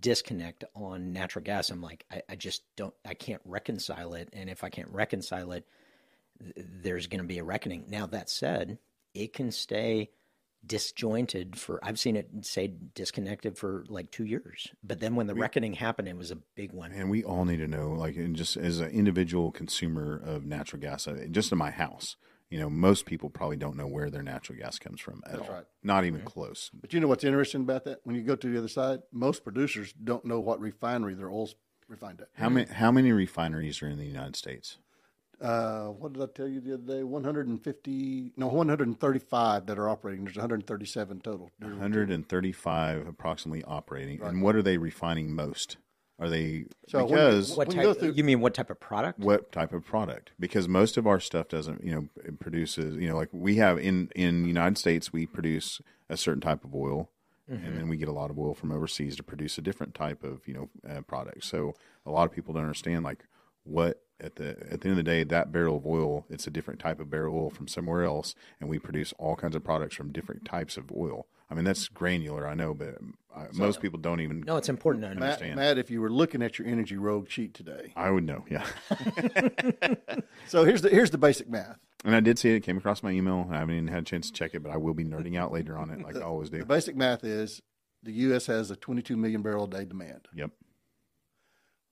[0.00, 1.70] disconnect on natural gas.
[1.70, 5.52] I'm like, I, I just don't, I can't reconcile it, and if I can't reconcile
[5.52, 5.66] it,
[6.56, 7.84] there's going to be a reckoning.
[7.88, 8.78] Now that said,
[9.14, 10.10] it can stay
[10.66, 14.68] disjointed for I've seen it say disconnected for like two years.
[14.82, 16.92] But then when the we, reckoning happened, it was a big one.
[16.92, 20.80] And we all need to know, like, and just as an individual consumer of natural
[20.80, 22.16] gas, uh, just in my house,
[22.50, 25.48] you know, most people probably don't know where their natural gas comes from at That's
[25.48, 25.54] all.
[25.54, 25.64] Right.
[25.82, 26.28] Not even mm-hmm.
[26.28, 26.70] close.
[26.72, 28.00] But you know what's interesting about that?
[28.04, 31.54] When you go to the other side, most producers don't know what refinery their oil's
[31.88, 32.28] refined at.
[32.34, 34.78] How many how many refineries are in the United States?
[35.40, 37.02] Uh, what did I tell you the other day?
[37.04, 40.24] 150, no, 135 that are operating.
[40.24, 41.50] There's 137 total.
[41.60, 44.18] 135 approximately operating.
[44.18, 44.32] Right.
[44.32, 45.76] And what are they refining most?
[46.20, 49.20] Are they so because what type, you, through, you mean what type of product?
[49.20, 50.32] What type of product?
[50.40, 53.78] Because most of our stuff doesn't, you know, it produces, you know, like we have
[53.78, 57.08] in in the United States, we produce a certain type of oil,
[57.48, 57.64] mm-hmm.
[57.64, 60.24] and then we get a lot of oil from overseas to produce a different type
[60.24, 61.44] of, you know, uh, product.
[61.44, 61.74] So
[62.04, 63.24] a lot of people don't understand like
[63.62, 66.50] what at the at the end of the day that barrel of oil it's a
[66.50, 69.64] different type of barrel of oil from somewhere else, and we produce all kinds of
[69.64, 71.26] products from different types of oil.
[71.50, 72.98] I mean, that's granular, I know, but
[73.34, 74.40] uh, so, most people don't even.
[74.40, 75.56] No, it's important to understand.
[75.56, 78.44] Matt, Matt, if you were looking at your Energy Rogue sheet today, I would know.
[78.50, 78.66] Yeah.
[80.46, 81.78] so here's the here's the basic math.
[82.04, 82.56] And I did see it.
[82.56, 83.48] It came across my email.
[83.50, 85.52] I haven't even had a chance to check it, but I will be nerding out
[85.52, 86.58] later on it, like the, I always do.
[86.58, 87.62] The basic math is
[88.02, 88.46] the U.S.
[88.46, 90.28] has a 22 million barrel a day demand.
[90.34, 90.50] Yep.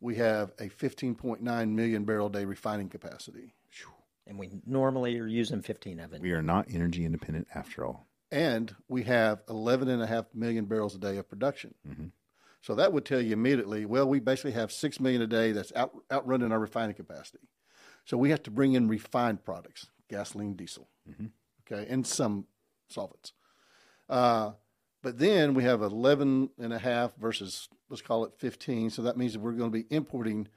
[0.01, 3.55] We have a 15.9 million barrel day refining capacity.
[4.29, 6.21] And we normally are using 15 of it.
[6.21, 11.17] We are not energy independent after all and we have 11.5 million barrels a day
[11.17, 11.75] of production.
[11.89, 12.07] Mm-hmm.
[12.61, 15.73] So that would tell you immediately, well, we basically have 6 million a day that's
[15.77, 17.49] out, outrunning our refining capacity.
[18.05, 21.27] So we have to bring in refined products, gasoline, diesel, mm-hmm.
[21.73, 22.47] okay, and some
[22.89, 23.33] solvents.
[24.09, 24.53] Uh,
[25.07, 28.91] but then we have 11 and a half versus, let's call it 15.
[28.91, 30.49] So that means that we're going to be importing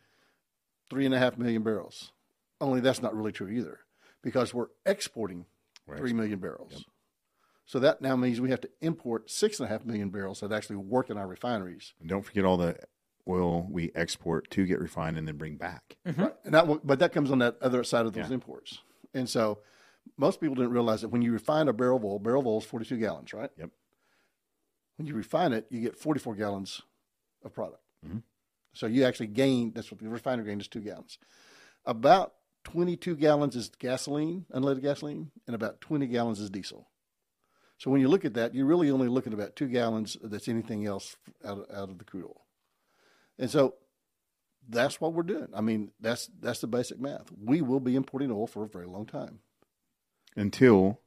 [0.90, 2.14] three and a half million barrels.
[2.60, 3.82] Only that's not really true either
[4.24, 5.46] because we're exporting
[5.86, 6.00] right.
[6.00, 6.72] 3 million barrels.
[6.72, 6.82] Yep.
[7.68, 10.52] So that now means we have to import six and a half million barrels that
[10.52, 11.94] actually work in our refineries.
[12.00, 12.76] And don't forget all the
[13.28, 15.96] oil we export to get refined and then bring back.
[16.08, 16.24] Mm-hmm.
[16.24, 16.34] Right.
[16.44, 18.34] And that, but that comes on that other side of those yeah.
[18.34, 18.80] imports.
[19.14, 19.60] And so
[20.18, 22.58] most people didn't realize that when you refine a barrel of oil, barrel of oil
[22.58, 23.52] is 42 gallons, right?
[23.56, 23.70] Yep.
[25.00, 26.82] When you refine it, you get 44 gallons
[27.46, 27.82] of product.
[28.06, 28.18] Mm-hmm.
[28.74, 31.18] So you actually gain, that's what the refiner gain is two gallons.
[31.86, 32.34] About
[32.66, 36.90] 22 gallons is gasoline, unleaded gasoline, and about 20 gallons is diesel.
[37.78, 40.50] So when you look at that, you're really only looking at about two gallons that's
[40.50, 42.42] anything else out of, out of the crude oil.
[43.38, 43.76] And so
[44.68, 45.48] that's what we're doing.
[45.54, 47.32] I mean, that's that's the basic math.
[47.42, 49.40] We will be importing oil for a very long time
[50.36, 51.00] until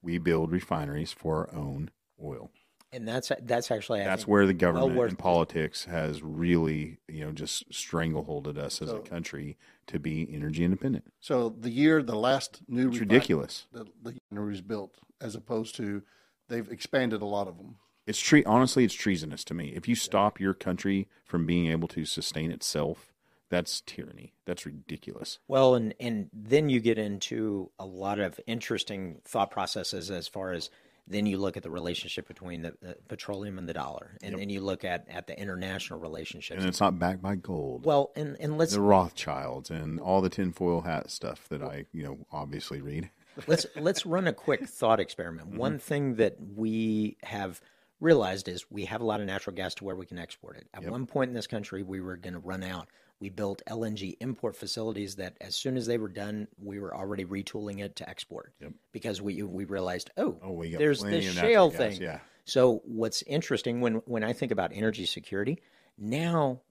[0.00, 2.50] we build refineries for our own oil
[2.92, 7.24] and that's that's actually I that's where the government well and politics has really you
[7.24, 9.56] know just strangleholded us as so, a country
[9.88, 11.04] to be energy independent.
[11.20, 15.74] So the year the last new it's ridiculous the, the refinery was built, as opposed
[15.76, 16.02] to
[16.48, 17.76] they've expanded a lot of them.
[18.06, 19.72] It's tre- honestly it's treasonous to me.
[19.74, 23.12] If you stop your country from being able to sustain itself,
[23.52, 24.32] that's tyranny.
[24.46, 25.38] That's ridiculous.
[25.46, 30.52] Well, and and then you get into a lot of interesting thought processes as far
[30.52, 30.70] as
[31.06, 34.48] then you look at the relationship between the, the petroleum and the dollar, and then
[34.48, 36.60] you look at, at the international relationships.
[36.60, 37.84] And it's not backed by gold.
[37.84, 42.04] well, and, and let's the Rothschilds and all the tinfoil hat stuff that I, you
[42.04, 43.10] know, obviously read.
[43.46, 45.50] let's let's run a quick thought experiment.
[45.50, 45.58] Mm-hmm.
[45.58, 47.60] One thing that we have
[48.00, 50.66] realized is we have a lot of natural gas to where we can export it.
[50.74, 52.88] At one point in this country, we were going to run out.
[53.22, 57.24] We built LNG import facilities that, as soon as they were done, we were already
[57.24, 58.52] retooling it to export
[58.90, 62.02] because we we realized, oh, Oh, we there's this shale gas, thing.
[62.02, 62.18] yeah.
[62.46, 65.62] So what's interesting when when I think about energy security,
[65.96, 66.62] now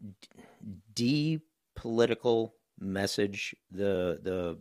[0.94, 1.40] d
[1.74, 4.58] political message the the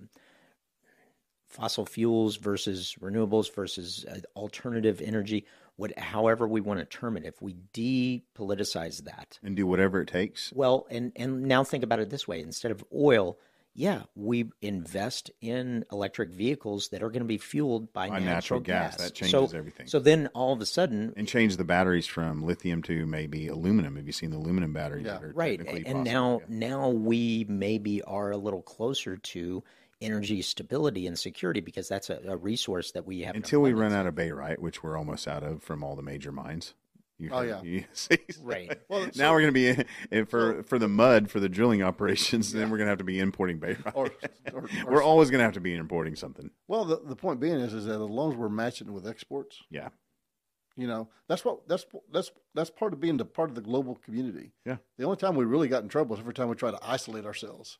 [1.49, 5.45] fossil fuels versus renewables versus uh, alternative energy,
[5.81, 7.25] what however we want to term it.
[7.25, 10.53] If we depoliticize that, And do whatever it takes.
[10.53, 13.39] well, and and now think about it this way: instead of oil,
[13.75, 18.61] yeah, we invest in electric vehicles that are going to be fueled by, By natural,
[18.61, 18.97] natural gas.
[18.97, 19.87] That So- changes everything.
[19.87, 23.97] So then all of a sudden, And change the batteries from lithium to maybe aluminum.
[23.97, 25.07] Have you seen the aluminum batteries?
[25.07, 25.15] Yeah.
[25.15, 26.03] that are right, and possible?
[26.03, 26.47] now Yeah.
[26.49, 29.63] now we maybe are a little closer to
[30.01, 33.93] energy stability and security because that's a, a resource that we have until we run
[33.93, 36.75] out of barite, which we're almost out of from all the major mines.
[37.19, 37.61] You Oh, yeah.
[37.63, 38.17] you see?
[38.43, 38.81] Right.
[38.89, 41.51] Well, now so- we're going to be in, in for for the mud for the
[41.51, 42.51] drilling operations.
[42.53, 43.93] Then we're going to have to be importing barite.
[43.95, 44.07] Or,
[44.55, 46.51] or, or- we're always going to have to be importing something.
[46.67, 49.59] well, the, the point being is, is that as long as we're matching with exports,
[49.69, 49.91] Yeah,
[50.77, 53.97] you know, that's what that's that's that's part of being the part of the global
[53.97, 54.53] community.
[54.65, 54.79] Yeah.
[54.97, 57.27] The only time we really got in trouble is every time we try to isolate
[57.27, 57.77] ourselves,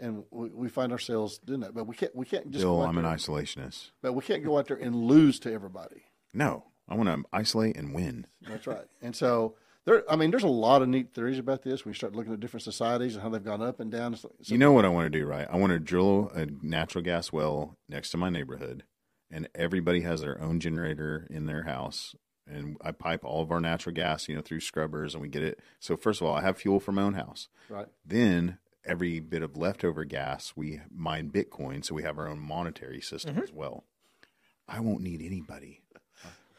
[0.00, 1.74] and we, we find ourselves doing that.
[1.74, 3.90] But we can't we can't just Bill, go I'm an isolationist.
[4.02, 6.04] but we can't go out there and lose to everybody.
[6.32, 8.26] No, I want to isolate and win.
[8.42, 8.86] That's right.
[9.02, 9.54] And so
[9.86, 11.84] there, I mean, there's a lot of neat theories about this.
[11.84, 14.14] When you start looking at different societies and how they've gone up and down.
[14.16, 15.48] So, you know what I want to do, right?
[15.50, 18.84] I want to drill a natural gas well next to my neighborhood,
[19.30, 22.14] and everybody has their own generator in their house.
[22.46, 25.42] And I pipe all of our natural gas, you know, through scrubbers, and we get
[25.42, 25.60] it.
[25.78, 27.48] So first of all, I have fuel for my own house.
[27.68, 27.86] right.
[28.04, 33.00] Then every bit of leftover gas, we mine Bitcoin, so we have our own monetary
[33.00, 33.42] system Mm-hmm.
[33.44, 33.84] as well.
[34.68, 35.82] I won't need anybody.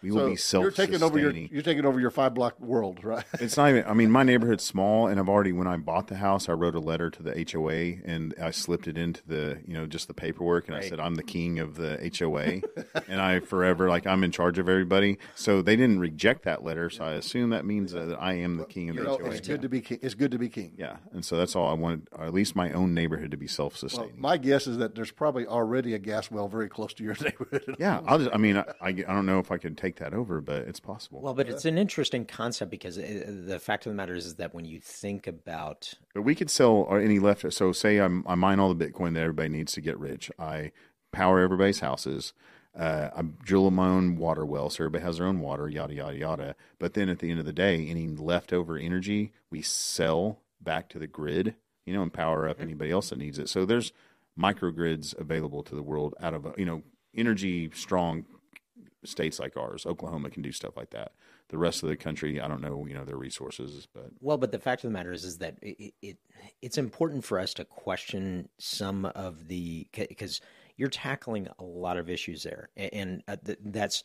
[0.02, 0.92] We So will be you're self-sustaining.
[0.94, 3.24] taking over your you're taking over your five block world, right?
[3.40, 3.86] It's not even.
[3.86, 5.52] I mean, my neighborhood's small, and I've already.
[5.52, 8.88] When I bought the house, I wrote a letter to the HOA, and I slipped
[8.88, 11.76] it into the, you know, just the paperwork, and I said I'm the king of
[11.76, 12.62] the HOA,
[13.08, 15.18] and I forever like I'm in charge of everybody.
[15.36, 18.66] So they didn't reject that letter, so I assume that means that I am the
[18.66, 19.30] king of You the know, HOA.
[19.32, 20.00] it's good to be king.
[20.02, 20.74] It's good to be king.
[20.78, 24.14] Yeah, and so that's all I wanted, at least my own neighborhood to be self-sustaining.
[24.20, 27.76] my guess is that there's probably already a gas well very close to your neighborhood.
[27.80, 28.32] yeah, I'll just.
[28.34, 30.80] I mean, I, I, I don't know if I could take that over, but it's
[30.80, 31.22] possible.
[31.22, 34.36] Well, but it's an interesting concept because uh, the fact of the matter is, is
[34.36, 37.52] that when you think about But we could sell any left.
[37.54, 40.32] So say I'm, I mine all the Bitcoin that everybody needs to get rich.
[40.38, 40.72] I
[41.12, 42.34] power everybody's houses.
[42.78, 45.68] Uh, I drill my own water well, so everybody has their own water.
[45.68, 46.56] Yada yada yada.
[46.80, 51.00] But then at the end of the day, any leftover energy we sell back to
[51.00, 51.56] the grid.
[51.86, 53.50] You know, and power up anybody else that needs it.
[53.50, 53.92] So there's
[54.40, 56.84] microgrids available to the world out of you know
[57.16, 58.26] energy strong
[59.04, 59.86] states like ours.
[59.86, 61.14] Oklahoma can do stuff like that.
[61.50, 64.52] The rest of the country, I don't know, you know, their resources, but Well, but
[64.52, 66.18] the fact of the matter is, is that it, it
[66.62, 70.42] it's important for us to question some of the because
[70.78, 74.04] you're tackling a lot of issues there, and uh, that's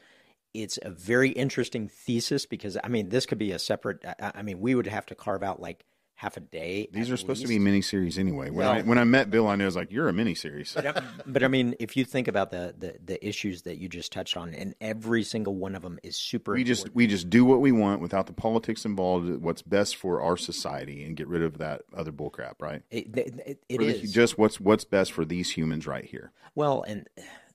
[0.55, 4.05] it's a very interesting thesis because I mean this could be a separate.
[4.21, 5.85] I mean we would have to carve out like
[6.17, 6.89] half a day.
[6.93, 7.63] These are supposed to least.
[7.63, 8.51] be miniseries anyway.
[8.51, 11.49] When I when I met Bill, I was like, "You're a miniseries." But, but I
[11.49, 14.75] mean, if you think about the, the the issues that you just touched on, and
[14.81, 16.55] every single one of them is super.
[16.55, 19.29] we just we just do what we want without the politics involved.
[19.41, 22.83] What's best for our society, and get rid of that other bullcrap, right?
[22.91, 24.13] it, it, it is.
[24.13, 26.33] just what's what's best for these humans right here.
[26.55, 27.09] Well, and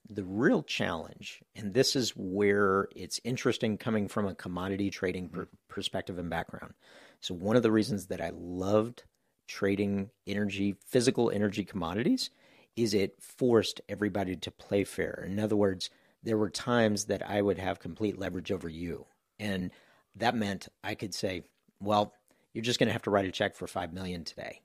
[0.08, 5.48] the real challenge, and this is where it's interesting coming from a commodity trading per-
[5.68, 6.74] perspective and background.
[7.22, 9.04] So, one of the reasons that I loved
[9.46, 12.30] trading energy, physical energy commodities,
[12.76, 15.24] is it forced everybody to play fair.
[15.26, 15.88] In other words,
[16.22, 19.06] there were times that I would have complete leverage over you.
[19.38, 19.70] And
[20.16, 21.42] that meant I could say,
[21.80, 22.12] well,
[22.52, 24.60] you're just going to have to write a check for 5 million today.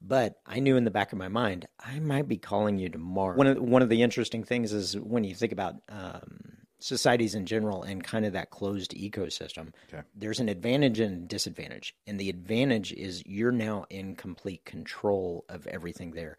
[0.00, 3.36] But I knew in the back of my mind, I might be calling you tomorrow.
[3.36, 7.46] One of one of the interesting things is when you think about um, societies in
[7.46, 9.72] general and kind of that closed ecosystem.
[9.92, 10.02] Okay.
[10.14, 15.66] There's an advantage and disadvantage, and the advantage is you're now in complete control of
[15.66, 16.36] everything there.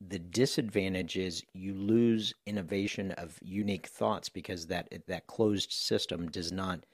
[0.00, 6.50] The disadvantage is you lose innovation of unique thoughts because that that closed system does
[6.52, 6.84] not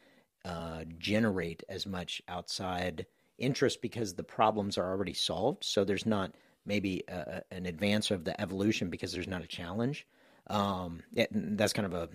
[0.44, 3.06] uh, generate as much outside
[3.38, 5.64] interest because the problems are already solved.
[5.64, 6.34] So there's not
[6.66, 10.06] maybe a, a- an advance of the evolution because there's not a challenge.
[10.48, 12.08] Um, yeah, that's kind of a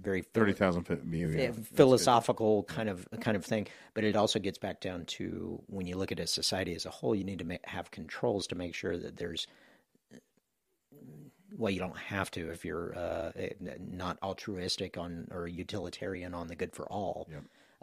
[0.00, 1.28] very Thirty thousand foot view.
[1.28, 1.52] Yeah.
[1.74, 3.66] philosophical kind of kind of thing.
[3.94, 6.90] But it also gets back down to when you look at a society as a
[6.90, 9.46] whole, you need to ma- have controls to make sure that there's.
[11.56, 13.32] Well, you don't have to if you're uh,
[13.78, 17.28] not altruistic on or utilitarian on the good for all.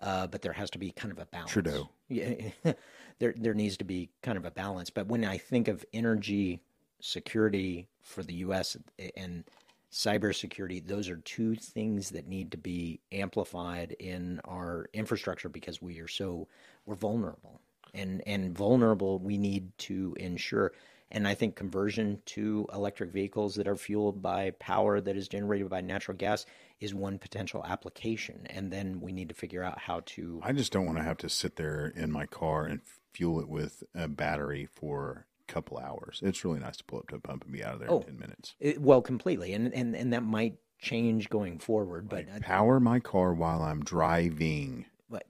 [0.01, 1.51] Uh, but there has to be kind of a balance.
[1.51, 1.89] Trudeau.
[2.07, 2.33] Yeah,
[3.19, 4.89] there there needs to be kind of a balance.
[4.89, 6.61] But when I think of energy
[7.01, 8.77] security for the U.S.
[9.15, 9.43] and
[9.91, 15.99] cybersecurity, those are two things that need to be amplified in our infrastructure because we
[15.99, 16.47] are so
[16.85, 17.61] we're vulnerable
[17.93, 19.19] and and vulnerable.
[19.19, 20.73] We need to ensure.
[21.11, 25.67] And I think conversion to electric vehicles that are fueled by power that is generated
[25.67, 26.45] by natural gas
[26.79, 28.45] is one potential application.
[28.47, 31.17] And then we need to figure out how to I just don't want to have
[31.17, 32.81] to sit there in my car and
[33.11, 36.21] fuel it with a battery for couple hours.
[36.23, 37.97] It's really nice to pull up to a pump and be out of there Oh.
[37.99, 38.55] in ten minutes.
[38.59, 42.07] It, well, completely, and and and that might change going forward.
[42.07, 44.85] But, uh, Power my car while I'm driving.
[45.09, 45.23] but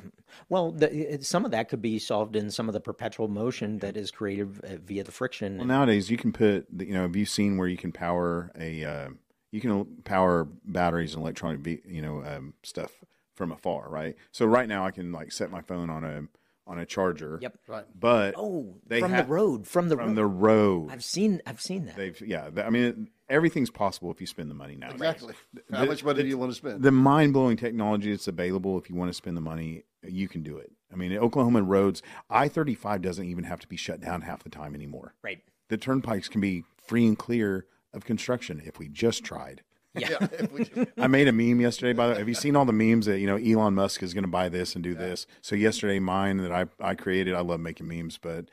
[0.50, 3.98] well, the, some of that could be solved in some of the perpetual motion that
[3.98, 4.50] is created
[4.86, 5.58] via the friction.
[5.58, 8.84] Well, nowadays you can put, you know, have you seen where you can power a,
[8.84, 9.10] uh,
[9.52, 12.92] you can power batteries and electronic, you know, um, stuff
[13.34, 14.16] from afar, right?
[14.32, 16.24] So right now I can like set my phone on a
[16.70, 17.40] on a charger.
[17.42, 17.58] Yep.
[17.68, 17.86] Right.
[18.00, 20.16] But oh, they from ha- the road, from the from road.
[20.16, 21.96] the road, I've seen, I've seen that.
[21.98, 22.50] they've yeah.
[22.50, 24.92] th- I mean, everything's possible if you spend the money now.
[24.92, 25.34] Exactly.
[25.72, 26.84] How much money do you want to spend?
[26.84, 30.44] the mind blowing technology that's available if you want to spend the money, you can
[30.44, 30.72] do it.
[30.94, 34.50] I mean, Oklahoma roads, I 35 doesn't even have to be shut down half the
[34.50, 35.16] time anymore.
[35.24, 35.40] right.
[35.70, 39.62] The turnpikes can be free and clear of construction if we just tried.
[39.96, 40.18] Yeah.
[40.22, 41.94] if we just- I made a meme yesterday.
[41.94, 44.14] By the way, have you seen all the memes that you know Elon Musk is
[44.14, 45.26] going to buy this and do this?
[45.42, 47.34] So yesterday, mine that I I created.
[47.36, 48.46] I love making memes, but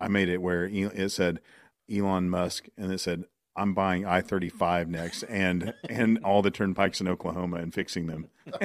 [0.00, 1.40] I made it where it said
[1.92, 3.24] Elon Musk and it said
[3.56, 8.06] I'm buying I thirty five next and and all the turnpikes in Oklahoma and fixing
[8.06, 8.28] them.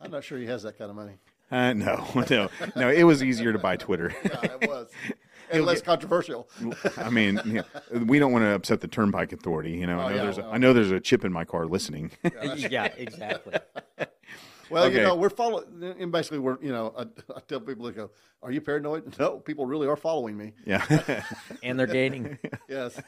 [0.00, 1.14] I'm not sure he has that kind of money.
[1.50, 2.88] Uh, no, no, no.
[2.90, 4.14] It was easier to buy Twitter.
[4.24, 4.88] Yeah, it was.
[5.50, 6.48] And less controversial.
[6.96, 7.64] I mean, you know,
[8.04, 9.72] we don't want to upset the Turnpike Authority.
[9.72, 10.50] You know, I Oh, know yeah, there's a, well.
[10.52, 12.10] I know there's a chip in my car listening.
[12.56, 13.54] yeah, exactly.
[14.70, 14.96] Well, Okay.
[14.96, 17.02] you know, we're following, and basically, we're, you know, I,
[17.36, 18.10] I tell people, they go,
[18.42, 19.14] Are you paranoid?
[19.18, 20.54] No, people really are following me.
[20.66, 21.22] yeah,
[21.62, 22.38] and they're gaining.
[22.68, 22.98] Yes.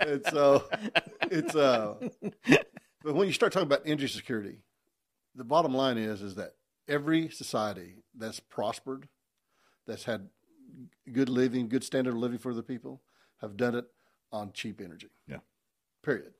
[0.00, 0.64] and so
[1.30, 1.94] it's, uh,
[3.04, 4.58] but when you start talking about energy security,
[5.36, 6.54] the bottom line is, is that
[6.88, 9.08] every society that's prospered,
[9.86, 10.28] that's had
[11.12, 13.02] good living, good standard of living for the people,
[13.40, 13.86] have done it
[14.32, 15.10] on cheap energy.
[15.26, 15.38] Yeah.
[16.02, 16.34] Period.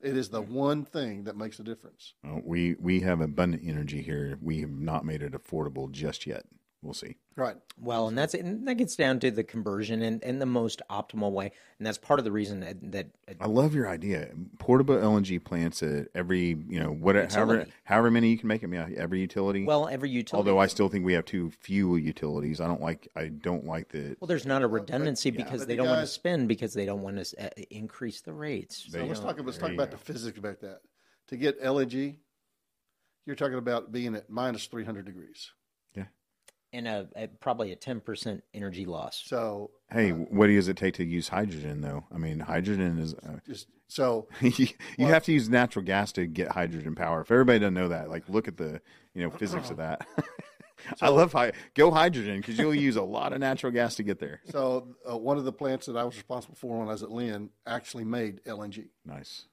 [0.00, 2.14] It is the one thing that makes a difference.
[2.22, 4.38] Well, we we have abundant energy here.
[4.42, 6.44] We have not made it affordable just yet.
[6.84, 7.16] We'll see.
[7.34, 7.56] Right.
[7.80, 11.32] Well, and that's and that gets down to the conversion and, and the most optimal
[11.32, 13.06] way, and that's part of the reason that, that
[13.40, 14.28] I love your idea.
[14.58, 18.74] Portable LNG plants at every you know whatever however however many you can make them.
[18.74, 19.64] Yeah, every utility.
[19.64, 20.36] well, every utility.
[20.36, 22.60] Although I still think we have too few utilities.
[22.60, 25.76] I don't like I don't like the well, there's not a redundancy because but they
[25.76, 28.86] the don't want to spend because they don't want to uh, increase the rates.
[28.90, 29.40] So let's talk.
[29.42, 29.96] Let's talk about go.
[29.96, 30.80] the physics about that.
[31.28, 32.16] To get LNG,
[33.24, 35.50] you're talking about being at minus 300 degrees.
[36.74, 39.22] And a, a probably a ten percent energy loss.
[39.24, 42.04] So hey, what does it take to use hydrogen though?
[42.12, 44.68] I mean, hydrogen is uh, just so you,
[44.98, 47.20] you have to use natural gas to get hydrogen power.
[47.20, 48.80] If everybody doesn't know that, like look at the
[49.14, 50.06] you know physics of that.
[51.00, 54.18] I love hy- go hydrogen because you'll use a lot of natural gas to get
[54.18, 54.40] there.
[54.50, 57.10] so uh, one of the plants that I was responsible for when I was at
[57.10, 59.46] Lynn actually made LNG Nice.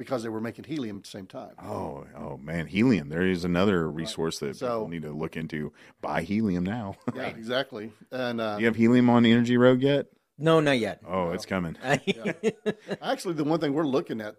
[0.00, 1.50] Because they were making helium at the same time.
[1.62, 3.10] Oh, oh man, helium.
[3.10, 5.74] There is another resource that So- people need to look into.
[6.00, 6.96] Buy helium now.
[7.14, 7.92] Yeah, exactly.
[8.10, 10.06] And uh, you have helium on the Energy Rogue yet?
[10.38, 11.02] No, not yet.
[11.06, 11.76] Oh, it's coming.
[13.02, 14.36] actually, the one thing we're looking at,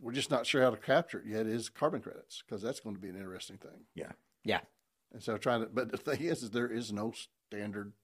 [0.00, 2.94] we're just not sure how to capture it yet, is carbon credits because that's going
[2.94, 3.86] to be an interesting thing.
[3.96, 4.12] Yeah.
[4.44, 4.60] yeah,
[5.12, 7.12] And so trying to, but the thing is, is there is no
[7.48, 7.94] standard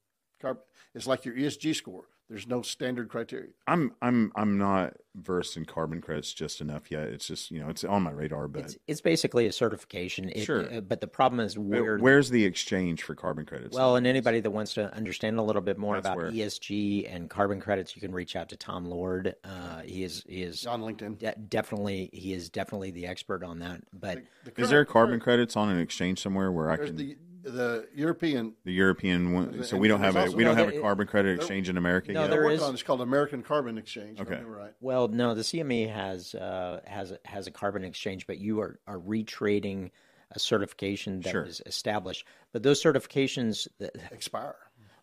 [0.41, 0.63] carbon.
[0.93, 2.09] It's like your ESG score.
[2.29, 3.47] There's no standard criteria.
[3.65, 7.07] I'm I'm I'm not versed in carbon credits just enough yet.
[7.07, 10.29] It's just you know it's on my radar, but it's it's basically a certification.
[10.29, 10.71] It, Sure.
[10.71, 11.97] uh, but the problem is where.
[11.97, 13.75] where's the exchange for carbon credits?
[13.75, 17.07] well, and anybody that wants to understand a little bit more That's about where- ESG
[17.11, 19.35] and carbon credits, you can reach out to Tom Lord.
[19.43, 21.17] Uh, he is he is On LinkedIn.
[21.17, 23.81] de- definitely he is definitely the expert on that.
[23.91, 27.17] But The is there current- carbon credits on an exchange somewhere where I can the
[27.43, 28.53] the European.
[28.65, 29.63] the European one?
[29.63, 32.11] So we don't have a we don't No, have a carbon credit exchange in America
[32.11, 32.29] No, yet.
[32.31, 34.19] there They're is- on it's called American Carbon Exchange.
[34.19, 34.41] Okay.
[34.43, 34.73] right.
[34.81, 38.79] well, no, the CME has uh, has a- has a carbon exchange, but you are
[38.87, 39.91] are retrading
[40.31, 41.43] a certification that Sure.
[41.45, 42.25] was established.
[42.51, 44.55] But those certifications, that, Expire.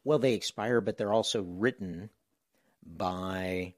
[0.05, 2.11] Well, they expire, but they're also written
[2.87, 3.75] by a,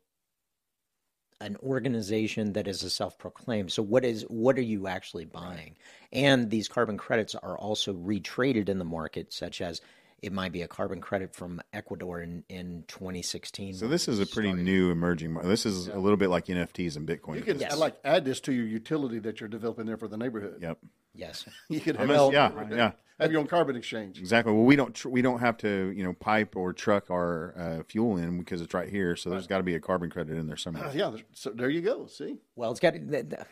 [1.40, 3.70] an organization that is a self-proclaimed.
[3.70, 5.76] So what is what are you actually buying?
[6.12, 9.80] And these carbon credits are also retraded in the market, such as
[10.22, 13.74] it might be a carbon credit from Ecuador in, in 2016.
[13.74, 15.32] So this is a pretty new emerging.
[15.32, 17.36] mar- This is a little bit like NFTs and Bitcoin.
[17.36, 17.76] You can Yes.
[17.76, 20.58] like add this to your utility that you're developing there for the neighborhood.
[20.60, 20.78] Yep.
[21.14, 21.44] yes.
[21.68, 22.92] You could I'm have, a- yeah, yeah.
[23.20, 24.18] have your own carbon exchange.
[24.18, 24.52] Exactly.
[24.52, 27.82] Well, we don't tr- we don't have to you know pipe or truck our uh,
[27.84, 29.16] fuel in because it's right here.
[29.16, 30.86] So there's got to be a carbon credit in there somewhere.
[30.86, 32.06] Uh, yeah, so there you go.
[32.06, 32.94] See, Well, it's got.
[32.94, 33.46] The, the,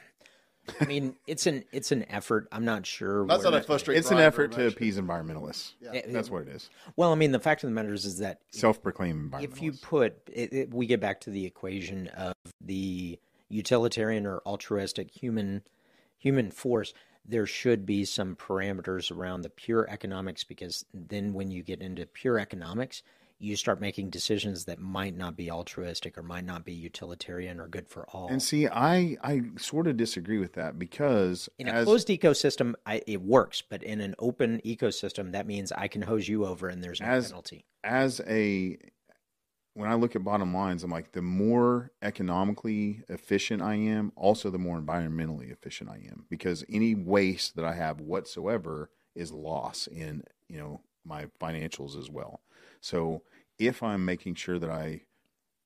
[0.81, 2.49] I mean, it's an it's an effort.
[2.53, 3.27] I'm not sure.
[3.27, 3.99] that's not a frustrating.
[4.01, 5.73] It's an effort to appease environmentalists.
[5.81, 6.01] Yeah.
[6.09, 6.71] That's what it is.
[6.97, 9.45] Well, I mean, the fact of the matter is, is that Self-proclaimed environmentalists.
[9.45, 14.41] if you put it, it, we get back to the equation of the utilitarian or
[14.45, 15.63] altruistic human
[16.19, 16.93] human force
[17.29, 22.07] there should be some parameters around the pure economics because then when you get into
[22.07, 23.03] pure economics
[23.39, 27.69] you start making decisions that might not be altruistic or might not be utilitarian or
[27.69, 31.73] good for all and see, I I sort of disagree with that because in a
[31.73, 36.03] as closed ecosystem I, it works but in an open ecosystem that means i can
[36.03, 38.79] hose you over and there's no As- penalty as a
[39.77, 44.49] when I look at bottom lines, I'm like the more economically efficient I am, also
[44.49, 49.87] the more environmentally efficient I am because any waste that I have whatsoever is loss
[49.87, 52.41] in you know my financials as well.
[52.87, 53.23] So
[53.59, 55.01] if I'm making sure that I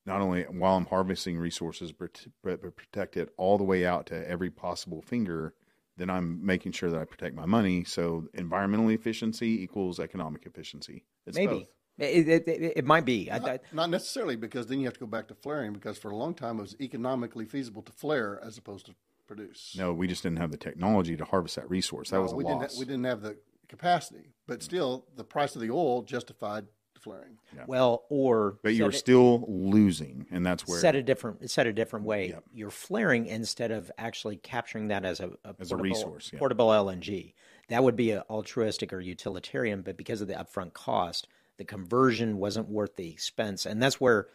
[0.06, 4.06] not only while I'm harvesting resources but, but but protect it all the way out
[4.06, 5.52] to every possible finger,
[5.98, 7.84] then I'm making sure that I protect my money.
[7.84, 11.04] So environmental efficiency equals economic efficiency.
[11.26, 11.68] It's maybe
[11.98, 12.08] both.
[12.08, 14.94] it, it, it, it might be I, I, Not, not necessarily because then you have
[14.94, 17.92] to go back to flaring because for a long time it was economically feasible to
[17.92, 18.94] flare as opposed to
[19.26, 19.76] produce.
[19.76, 22.08] No, we just didn't have the technology to harvest that resource.
[22.08, 22.60] That was a we loss.
[22.60, 22.72] didn't.
[22.72, 23.36] Ha- we didn't have the
[23.68, 24.62] capacity, but mm.
[24.62, 26.64] still, the price of the oil justified
[27.00, 27.38] flaring.
[27.66, 31.72] well or but you're it- still losing, and that's where set a different set a
[31.72, 32.34] different way.
[32.52, 36.38] You're flaring instead of actually capturing that as a, a, As a resource, yeah.
[36.38, 37.34] portable LNG.
[37.68, 42.38] That would be a altruistic or utilitarian, but because of the upfront cost, the conversion
[42.38, 44.28] wasn't worth the expense, and that's where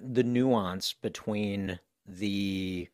[0.00, 2.88] the nuance between the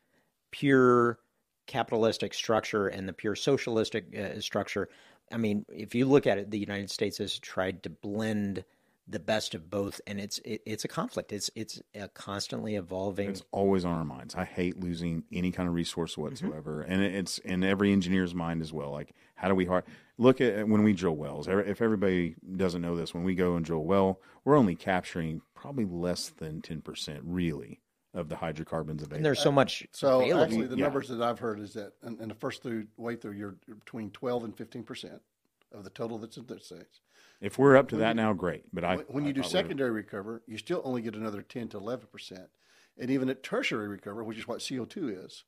[0.51, 1.19] pure
[1.67, 4.89] capitalistic structure and the pure socialistic uh, structure.
[5.33, 8.65] I mean, if you look at it, the United States has tried to blend
[9.09, 11.33] the best of both, and it's it, it's a conflict.
[11.33, 13.29] It's it's a constantly evolving.
[13.31, 14.37] it's always on our minds.
[14.37, 16.23] I hate losing any kind of resource Mm-hmm.
[16.23, 18.91] whatsoever, and it's in every engineer's mind as well.
[18.93, 19.85] Like, how do we har-
[20.17, 21.49] look at when we drill wells?
[21.49, 25.87] If everybody doesn't know this, when we go and drill well, we're only capturing probably
[25.87, 27.81] less than ten percent, really,
[28.15, 29.17] of the hydrocarbons available.
[29.17, 30.45] and there's so much So available.
[30.45, 30.85] actually, the Yeah.
[30.85, 33.77] numbers that I've heard is that in, in the first through, way through, you're you're
[33.77, 35.23] between twelve and fifteen percent
[35.73, 37.01] of the total that's in the states.
[37.41, 38.65] if we're up to that now, great.
[38.73, 41.03] But I When, when I you do thought we were- secondary recover, you still only
[41.03, 42.51] get another ten to eleven percent,
[42.99, 45.45] and even at tertiary recover, which is what CO two is,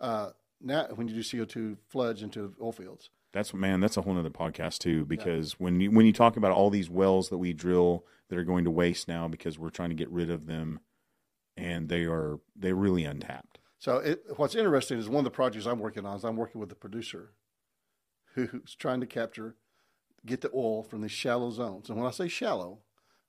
[0.00, 0.30] uh,
[0.60, 4.18] now when you do CO two floods into oil fields, That's man, that's a whole
[4.18, 5.04] other podcast too.
[5.04, 8.44] Because when you when you talk about all these wells that we drill that are
[8.44, 10.80] going to waste now because we're trying to get rid of them,
[11.56, 13.58] and they are they're really untapped.
[13.78, 16.60] So it, what's interesting is one of the projects I'm working on is I'm working
[16.60, 17.32] with a producer
[18.34, 19.56] who's trying to capture,
[20.24, 21.88] get the oil from these shallow zones.
[21.88, 22.78] And when I say shallow,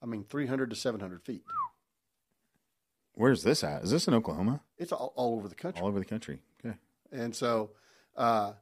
[0.01, 1.43] I mean 300 to 700 feet.
[3.15, 3.83] Where's this at?
[3.83, 4.61] Is this in Oklahoma?
[4.77, 5.81] It's all, all over the country.
[5.81, 6.39] All over the country.
[6.63, 6.75] Okay.
[7.11, 7.71] And so,
[8.15, 8.53] uh,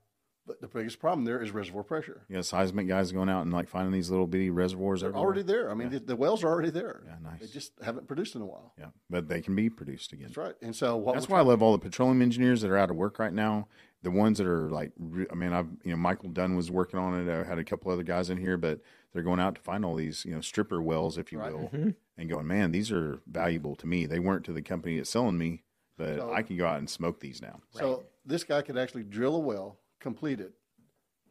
[0.59, 2.23] the biggest problem there is reservoir pressure.
[2.29, 5.25] Yeah, seismic guys going out and like finding these little bitty reservoirs They're everywhere.
[5.25, 5.71] already there.
[5.71, 7.01] I mean, the, the wells are already there.
[7.05, 7.39] Yeah, nice.
[7.39, 8.73] They just haven't produced in a while.
[8.77, 10.27] Yeah, but they can be produced again.
[10.27, 10.55] That's right.
[10.61, 12.95] And so what That's why I love all the petroleum engineers that are out of
[12.95, 13.67] work right now.
[14.03, 14.91] The ones that are like,
[15.31, 17.31] I mean, I've you know Michael Dunn was working on it.
[17.31, 18.79] I had a couple other guys in here, but
[19.13, 21.53] they're going out to find all these you know stripper wells, if you Right.
[21.53, 21.89] will, mm-hmm.
[22.17, 24.07] and going, man, these are valuable to me.
[24.07, 25.61] They weren't to the company that's selling me,
[25.97, 27.61] but So- I can go out and smoke these now.
[27.69, 30.51] So this guy could actually drill a well, complete it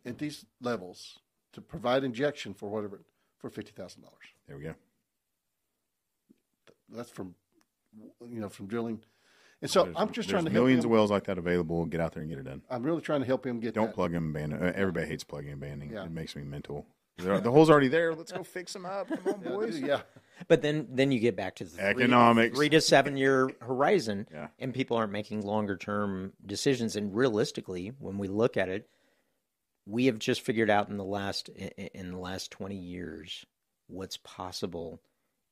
[0.07, 1.19] at these levels
[1.53, 3.03] to provide injection for whatever
[3.39, 4.25] for fifty thousand dollars.
[4.49, 4.75] There we go.
[6.89, 7.35] That's from
[8.29, 9.01] you know from drilling,
[9.63, 11.85] and so There's- I'm just trying to help millions of wells like that available.
[11.87, 12.63] Get out there and get it done.
[12.71, 13.95] I'm really trying to help him get Don't that.
[13.95, 14.53] plug and ban.
[14.53, 15.91] Uh, everybody hates plugging and banning.
[15.91, 16.05] Yeah.
[16.05, 16.87] It makes me mental.
[17.19, 18.15] The the hole's already there.
[18.15, 19.09] Let's go fix them up.
[19.09, 19.79] Come on, boys.
[19.79, 20.03] Yeah,
[20.49, 22.57] But then, then you get back to the three- Economics.
[22.57, 24.49] three, to seven year horizon, Yeah.
[24.59, 26.97] and people aren't making longer term decisions.
[26.97, 28.89] And realistically, when we look at it,
[29.87, 33.45] we have just figured out in the last in the last twenty years
[33.87, 35.01] what's possible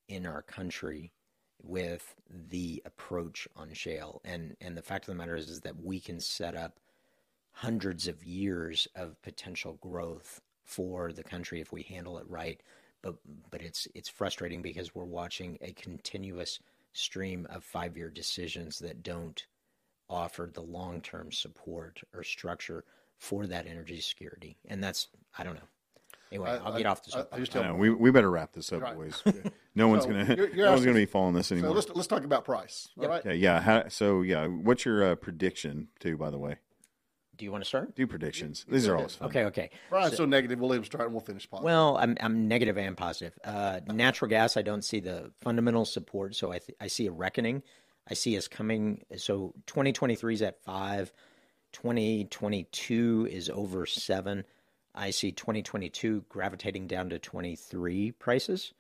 [0.07, 1.13] in our country
[1.63, 4.21] with the approach on shale.
[4.25, 6.79] And and the fact of the matter is, is that we can set up
[7.53, 12.63] hundreds of years of potential growth for the country if we handle it right.
[13.03, 13.15] But
[13.51, 16.59] but it's it's frustrating because we're watching a continuous
[16.93, 19.47] stream of five year decisions that don't
[20.11, 22.85] offer the long term support or structure
[23.19, 24.57] for that energy security.
[24.69, 25.61] And that's, I don't know.
[26.31, 27.41] Anyway, I, will get off the I, I soapbox.
[27.41, 28.97] just I tell know, we we better wrap this up, Right.
[28.97, 29.23] boys.
[29.75, 31.75] No one's So, gonna you're- you're no one's gonna be following this So anymore.
[31.77, 32.89] let's let's talk about price.
[33.01, 33.21] All right.
[33.25, 33.61] Okay, yeah.
[33.61, 36.17] How, so yeah, what's your uh, prediction too?
[36.17, 36.57] By the way,
[37.39, 37.95] Do you want to start?
[37.95, 38.67] do predictions.
[38.69, 39.29] These are always fun.
[39.29, 39.71] Okay, okay.
[39.89, 40.59] Brian's so, negative.
[40.59, 41.49] We'll leave him start and we'll finish.
[41.49, 41.65] positive.
[41.65, 43.39] Well, I'm I'm negative and positive.
[43.45, 47.13] Uh, natural gas, I don't see the fundamental support, so I th- I see a
[47.13, 47.63] reckoning.
[48.11, 49.05] I see us coming.
[49.17, 51.13] So 2023 is at five.
[51.73, 54.45] 2022 is over seven.
[54.95, 58.73] I see 2022 gravitating down to 23 prices,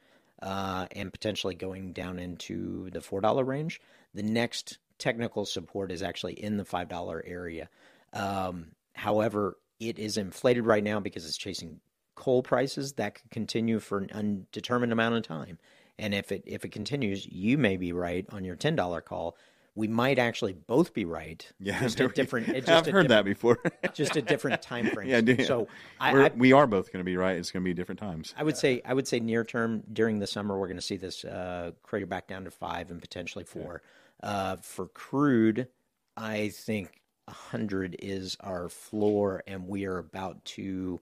[0.42, 3.80] uh, and potentially going down into the four dollar range.
[4.14, 7.68] The next technical support is actually in the five dollar area.
[8.12, 11.80] Um, however, it is inflated right now because it's chasing
[12.14, 15.58] coal prices that could continue for an undetermined amount of time.
[15.98, 19.36] And if it if it continues, you may be right on your ten dollar call.
[19.74, 21.48] We might actually both be right.
[21.60, 22.46] Yeah, just a different.
[22.66, 23.60] Just I've a heard that before.
[23.94, 25.08] Just a different time frame.
[25.08, 25.68] yeah, do, So
[26.00, 27.36] I, I, we are both going to be right.
[27.36, 28.34] It's going to be different times.
[28.36, 30.96] I would say I would say near term during the summer we're going to see
[30.96, 33.82] this uh, crater back down to five and potentially four.
[34.20, 35.68] Uh, for crude,
[36.16, 41.00] I think hundred is our floor, and we are about to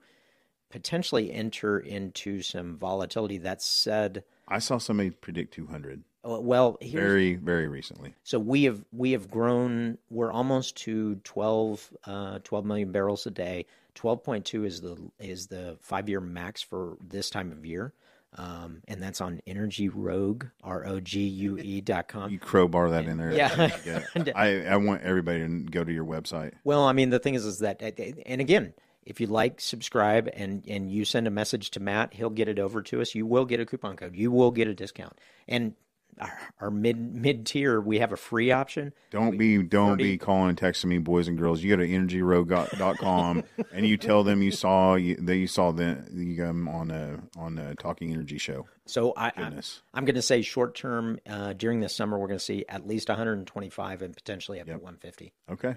[0.69, 3.37] potentially enter into some volatility.
[3.37, 8.13] That said, I saw somebody predict 200 uh, well, here's, very very recently.
[8.23, 9.97] so we have we have grown.
[10.09, 13.65] We're almost to 12, uh, 12 million barrels a day.
[13.95, 17.93] Twelve point two is the is the five year max for this time of year,
[18.37, 22.29] um, and that's on Energy Rogue R O G U E dot com.
[22.31, 23.31] You crowbar that in there.
[23.31, 23.75] Yeah.
[23.85, 24.03] Yeah.
[24.35, 26.53] I, I want everybody to go to your website.
[26.63, 28.73] Well, I mean, the thing is, is that, and again,
[29.03, 32.59] if you like, subscribe, and and you send a message to Matt, he'll get it
[32.59, 33.15] over to us.
[33.15, 34.15] You will get a coupon code.
[34.15, 35.17] You will get a discount.
[35.47, 35.75] And
[36.19, 38.93] our, our mid mid tier, we have a free option.
[39.11, 41.63] Don't be don't be calling and texting me, boys and girls.
[41.63, 46.07] You go to energyrogue.com and you tell them you saw you, that you saw them
[46.13, 48.67] you um, on a on a Talking Energy show.
[48.85, 49.81] So I, I Goodness.
[49.93, 52.87] I'm going to say short term uh, during the summer, we're going to see at
[52.87, 55.33] least 125 and potentially up to 150.
[55.51, 55.75] Okay,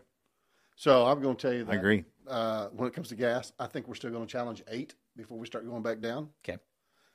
[0.80, 2.04] so I'm going to tell you that I agree.
[2.26, 5.38] Uh, when it comes to gas, I think we're still going to challenge eight before
[5.38, 6.30] we start going back down.
[6.42, 6.58] Okay.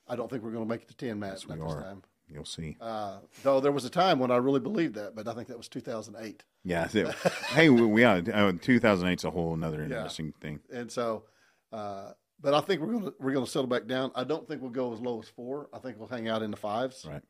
[0.08, 1.44] I don't think we're going to make it to ten, Matt.
[1.48, 1.82] not we this are.
[1.82, 2.04] time.
[2.32, 2.76] You'll see.
[2.82, 5.58] Uh, though there was a time when I really believed that, but I think that
[5.58, 6.44] was 2008.
[6.64, 6.88] Yeah.
[7.50, 10.60] hey, we, we yeah, uh, 2008 is a whole another interesting thing.
[10.74, 11.26] And so,
[11.72, 12.12] uh,
[12.42, 14.12] but I think we're going to we're going to settle back down.
[14.16, 15.70] I don't think we'll go as low as four.
[15.74, 17.22] I think we'll hang out in the fives Right.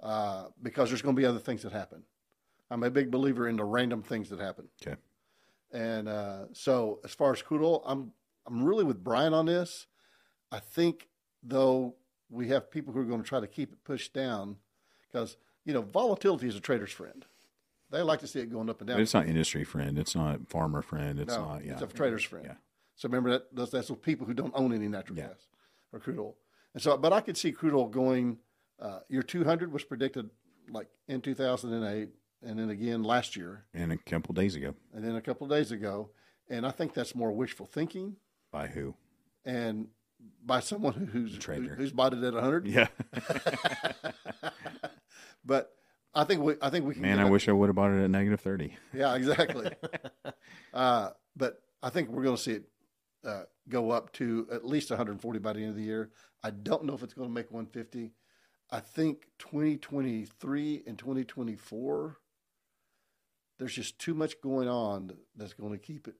[0.00, 2.02] uh, because there's going to be other things that happen.
[2.70, 4.66] I'm a big believer in the random things that happen.
[4.84, 4.96] Okay.
[5.72, 8.12] And uh, so, as far as crude oil, I'm
[8.46, 9.86] I'm really with Brian on this.
[10.50, 11.08] I think
[11.42, 11.96] though
[12.32, 14.56] we have people who are going to try to keep it pushed down
[15.10, 17.24] because you know volatility is a trader's friend.
[17.90, 18.96] They like to see it going up and down.
[18.96, 19.98] But it's not industry friend.
[19.98, 21.20] It's not farmer friend.
[21.20, 21.64] It's no, not.
[21.64, 21.74] Yeah.
[21.74, 22.46] it's a trader's friend.
[22.46, 22.54] Yeah.
[22.96, 25.28] So remember that that's, that's people who don't own any natural Yeah.
[25.28, 25.46] gas
[25.92, 26.36] or crude oil.
[26.72, 28.38] And so, but I could see crude oil going.
[28.80, 30.30] Uh, year 200 was predicted
[30.70, 32.08] like in 2008,
[32.42, 35.50] and then again last year, And a couple days ago, and then a couple of
[35.50, 36.10] days ago.
[36.48, 38.16] And I think that's more wishful thinking
[38.50, 38.94] by who?
[39.44, 39.88] and
[40.44, 41.74] by someone who- who's trader.
[41.74, 42.66] who's bought it at 100.
[42.66, 42.88] Yeah.
[45.44, 45.72] But
[46.14, 47.02] I think we I think we can.
[47.02, 48.76] Man, I wish I would have bought it at negative 30.
[48.94, 49.70] Yeah, exactly.
[50.74, 52.64] uh, but I think we're going to see it
[53.24, 56.10] uh, go up to at least 140 by the end of the year.
[56.42, 58.12] I don't know if it's going to make 150.
[58.70, 62.16] I think 2023 and 2024,
[63.58, 66.14] there's just too much going on that's going to keep it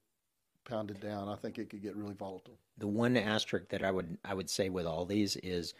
[0.65, 1.29] pounded down.
[1.29, 2.55] I think it could get really volatile.
[2.79, 5.75] The one asterisk that I would I would say with all these is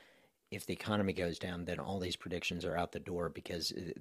[0.51, 3.93] if the economy goes down, then all these predictions are out the door because uh,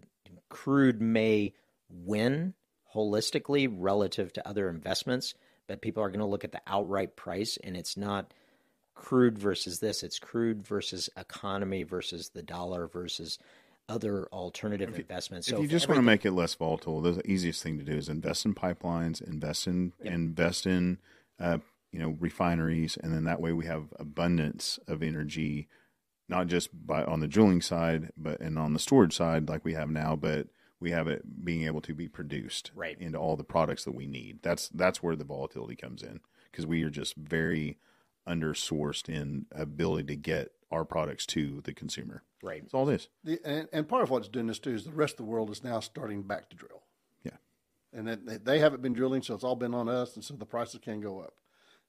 [0.49, 1.53] crude may
[1.89, 2.53] win
[2.93, 5.33] holistically relative to other investments,
[5.67, 8.33] but people are going to look at the outright price, and it's not
[8.93, 13.39] crude versus this; it's crude versus economy versus the dollar versus
[13.89, 15.49] other alternative investments.
[15.49, 18.09] if you just want to make it less volatile, the easiest thing to do is
[18.09, 20.97] invest in pipelines, invest in invest in
[21.39, 21.57] uh,
[21.91, 25.67] you know refineries, and then that way we have abundance of energy,
[26.29, 29.73] not just by on the drilling side, but and on the storage side like we
[29.73, 30.47] have now, but
[30.79, 32.99] we have it being able to be produced Right.
[32.99, 34.39] into all the products that we need.
[34.41, 37.77] That's that's where the volatility comes in because we are just very
[38.27, 42.23] undersourced in ability to get our products to the consumer.
[42.43, 42.61] right.
[42.63, 43.07] It's all this.
[43.23, 45.49] The, and, and part of what's doing this too is the rest of the world
[45.49, 46.83] is now starting back to drill.
[47.23, 47.31] Yeah.
[47.93, 50.33] and that they, they haven't been drilling, so it's all been on us, and so
[50.35, 51.33] the prices can go up.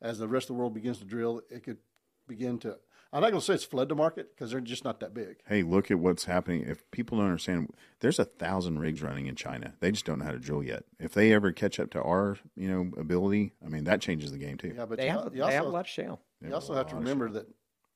[0.01, 1.79] As the rest of the world begins to drill, it could
[2.27, 2.77] begin to.
[3.15, 5.37] I'm not going to say it's flood the market because they're just not that big.
[5.47, 6.63] Hey, look at what's happening.
[6.67, 7.69] If people don't understand,
[8.01, 9.75] there's a thousand rigs running in China.
[9.81, 10.85] They just don't know how to drill yet.
[10.99, 14.39] If they ever catch up to our, you know, ability, I mean, that changes the
[14.39, 14.73] game too.
[14.75, 16.23] Yeah, but They you, have, you they have a lot of shale.
[16.41, 17.47] you also have to remember that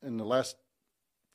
[0.03, 0.57] in the last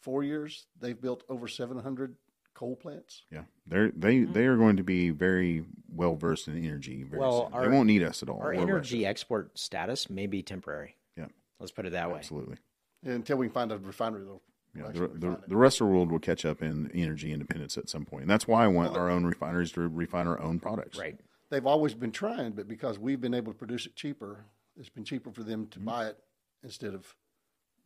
[0.01, 2.15] four years, they've built over 700
[2.53, 3.23] coal plants.
[3.31, 7.03] Yeah, they're they they are going to be very well versed in energy.
[7.03, 8.39] Very Well, our- they won't need us at all.
[8.39, 10.95] Our We're energy export status may be temporary.
[11.17, 11.27] Yeah.
[11.59, 12.17] Let's put it that way.
[12.17, 12.57] Absolutely.
[13.03, 14.41] Until we find a refinery, though.
[14.75, 17.89] Yeah, the, the, the rest of the world will catch up in energy independence at
[17.89, 18.21] some point.
[18.21, 20.97] And that's why I want our own refineries to refine our own products.
[20.97, 21.19] Right.
[21.49, 24.45] They've always been trying, but because we've been able to produce it cheaper,
[24.77, 25.85] it's been cheaper for them to Mm-hmm.
[25.87, 26.17] buy it
[26.63, 27.13] instead of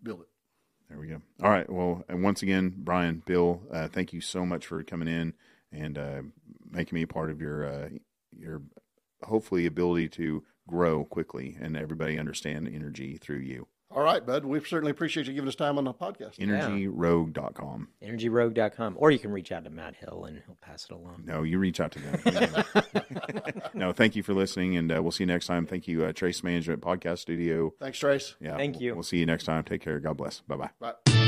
[0.03, 0.27] build it.
[0.89, 1.21] There we go.
[1.41, 1.69] All right.
[1.69, 5.33] Well, and once again, Brian, Bill, uh, thank you so much for coming in
[5.71, 6.21] and uh,
[6.69, 7.89] making me a part of your uh,
[8.37, 8.61] your
[9.23, 13.67] hopefully ability to grow quickly and everybody understand energy through you.
[13.95, 14.43] All right, bud.
[14.43, 16.37] We certainly appreciate you giving us time on the podcast.
[16.37, 17.87] EnergyRogue.com.
[18.03, 18.95] Energyrogue.com.
[18.97, 21.23] Or you can reach out to Matt Hill and he'll pass it along.
[21.25, 23.61] No, you reach out to them.
[23.73, 25.65] no, thank you for listening, and uh, we'll see you next time.
[25.65, 27.73] Thank you, uh, Trace Management Podcast Studio.
[27.79, 28.35] Thanks, Trace.
[28.41, 28.93] Yeah, Thank you.
[28.93, 29.63] We'll see you next time.
[29.63, 29.99] Take care.
[29.99, 30.41] God bless.
[30.41, 30.69] Bye bye.
[31.05, 31.24] Bye.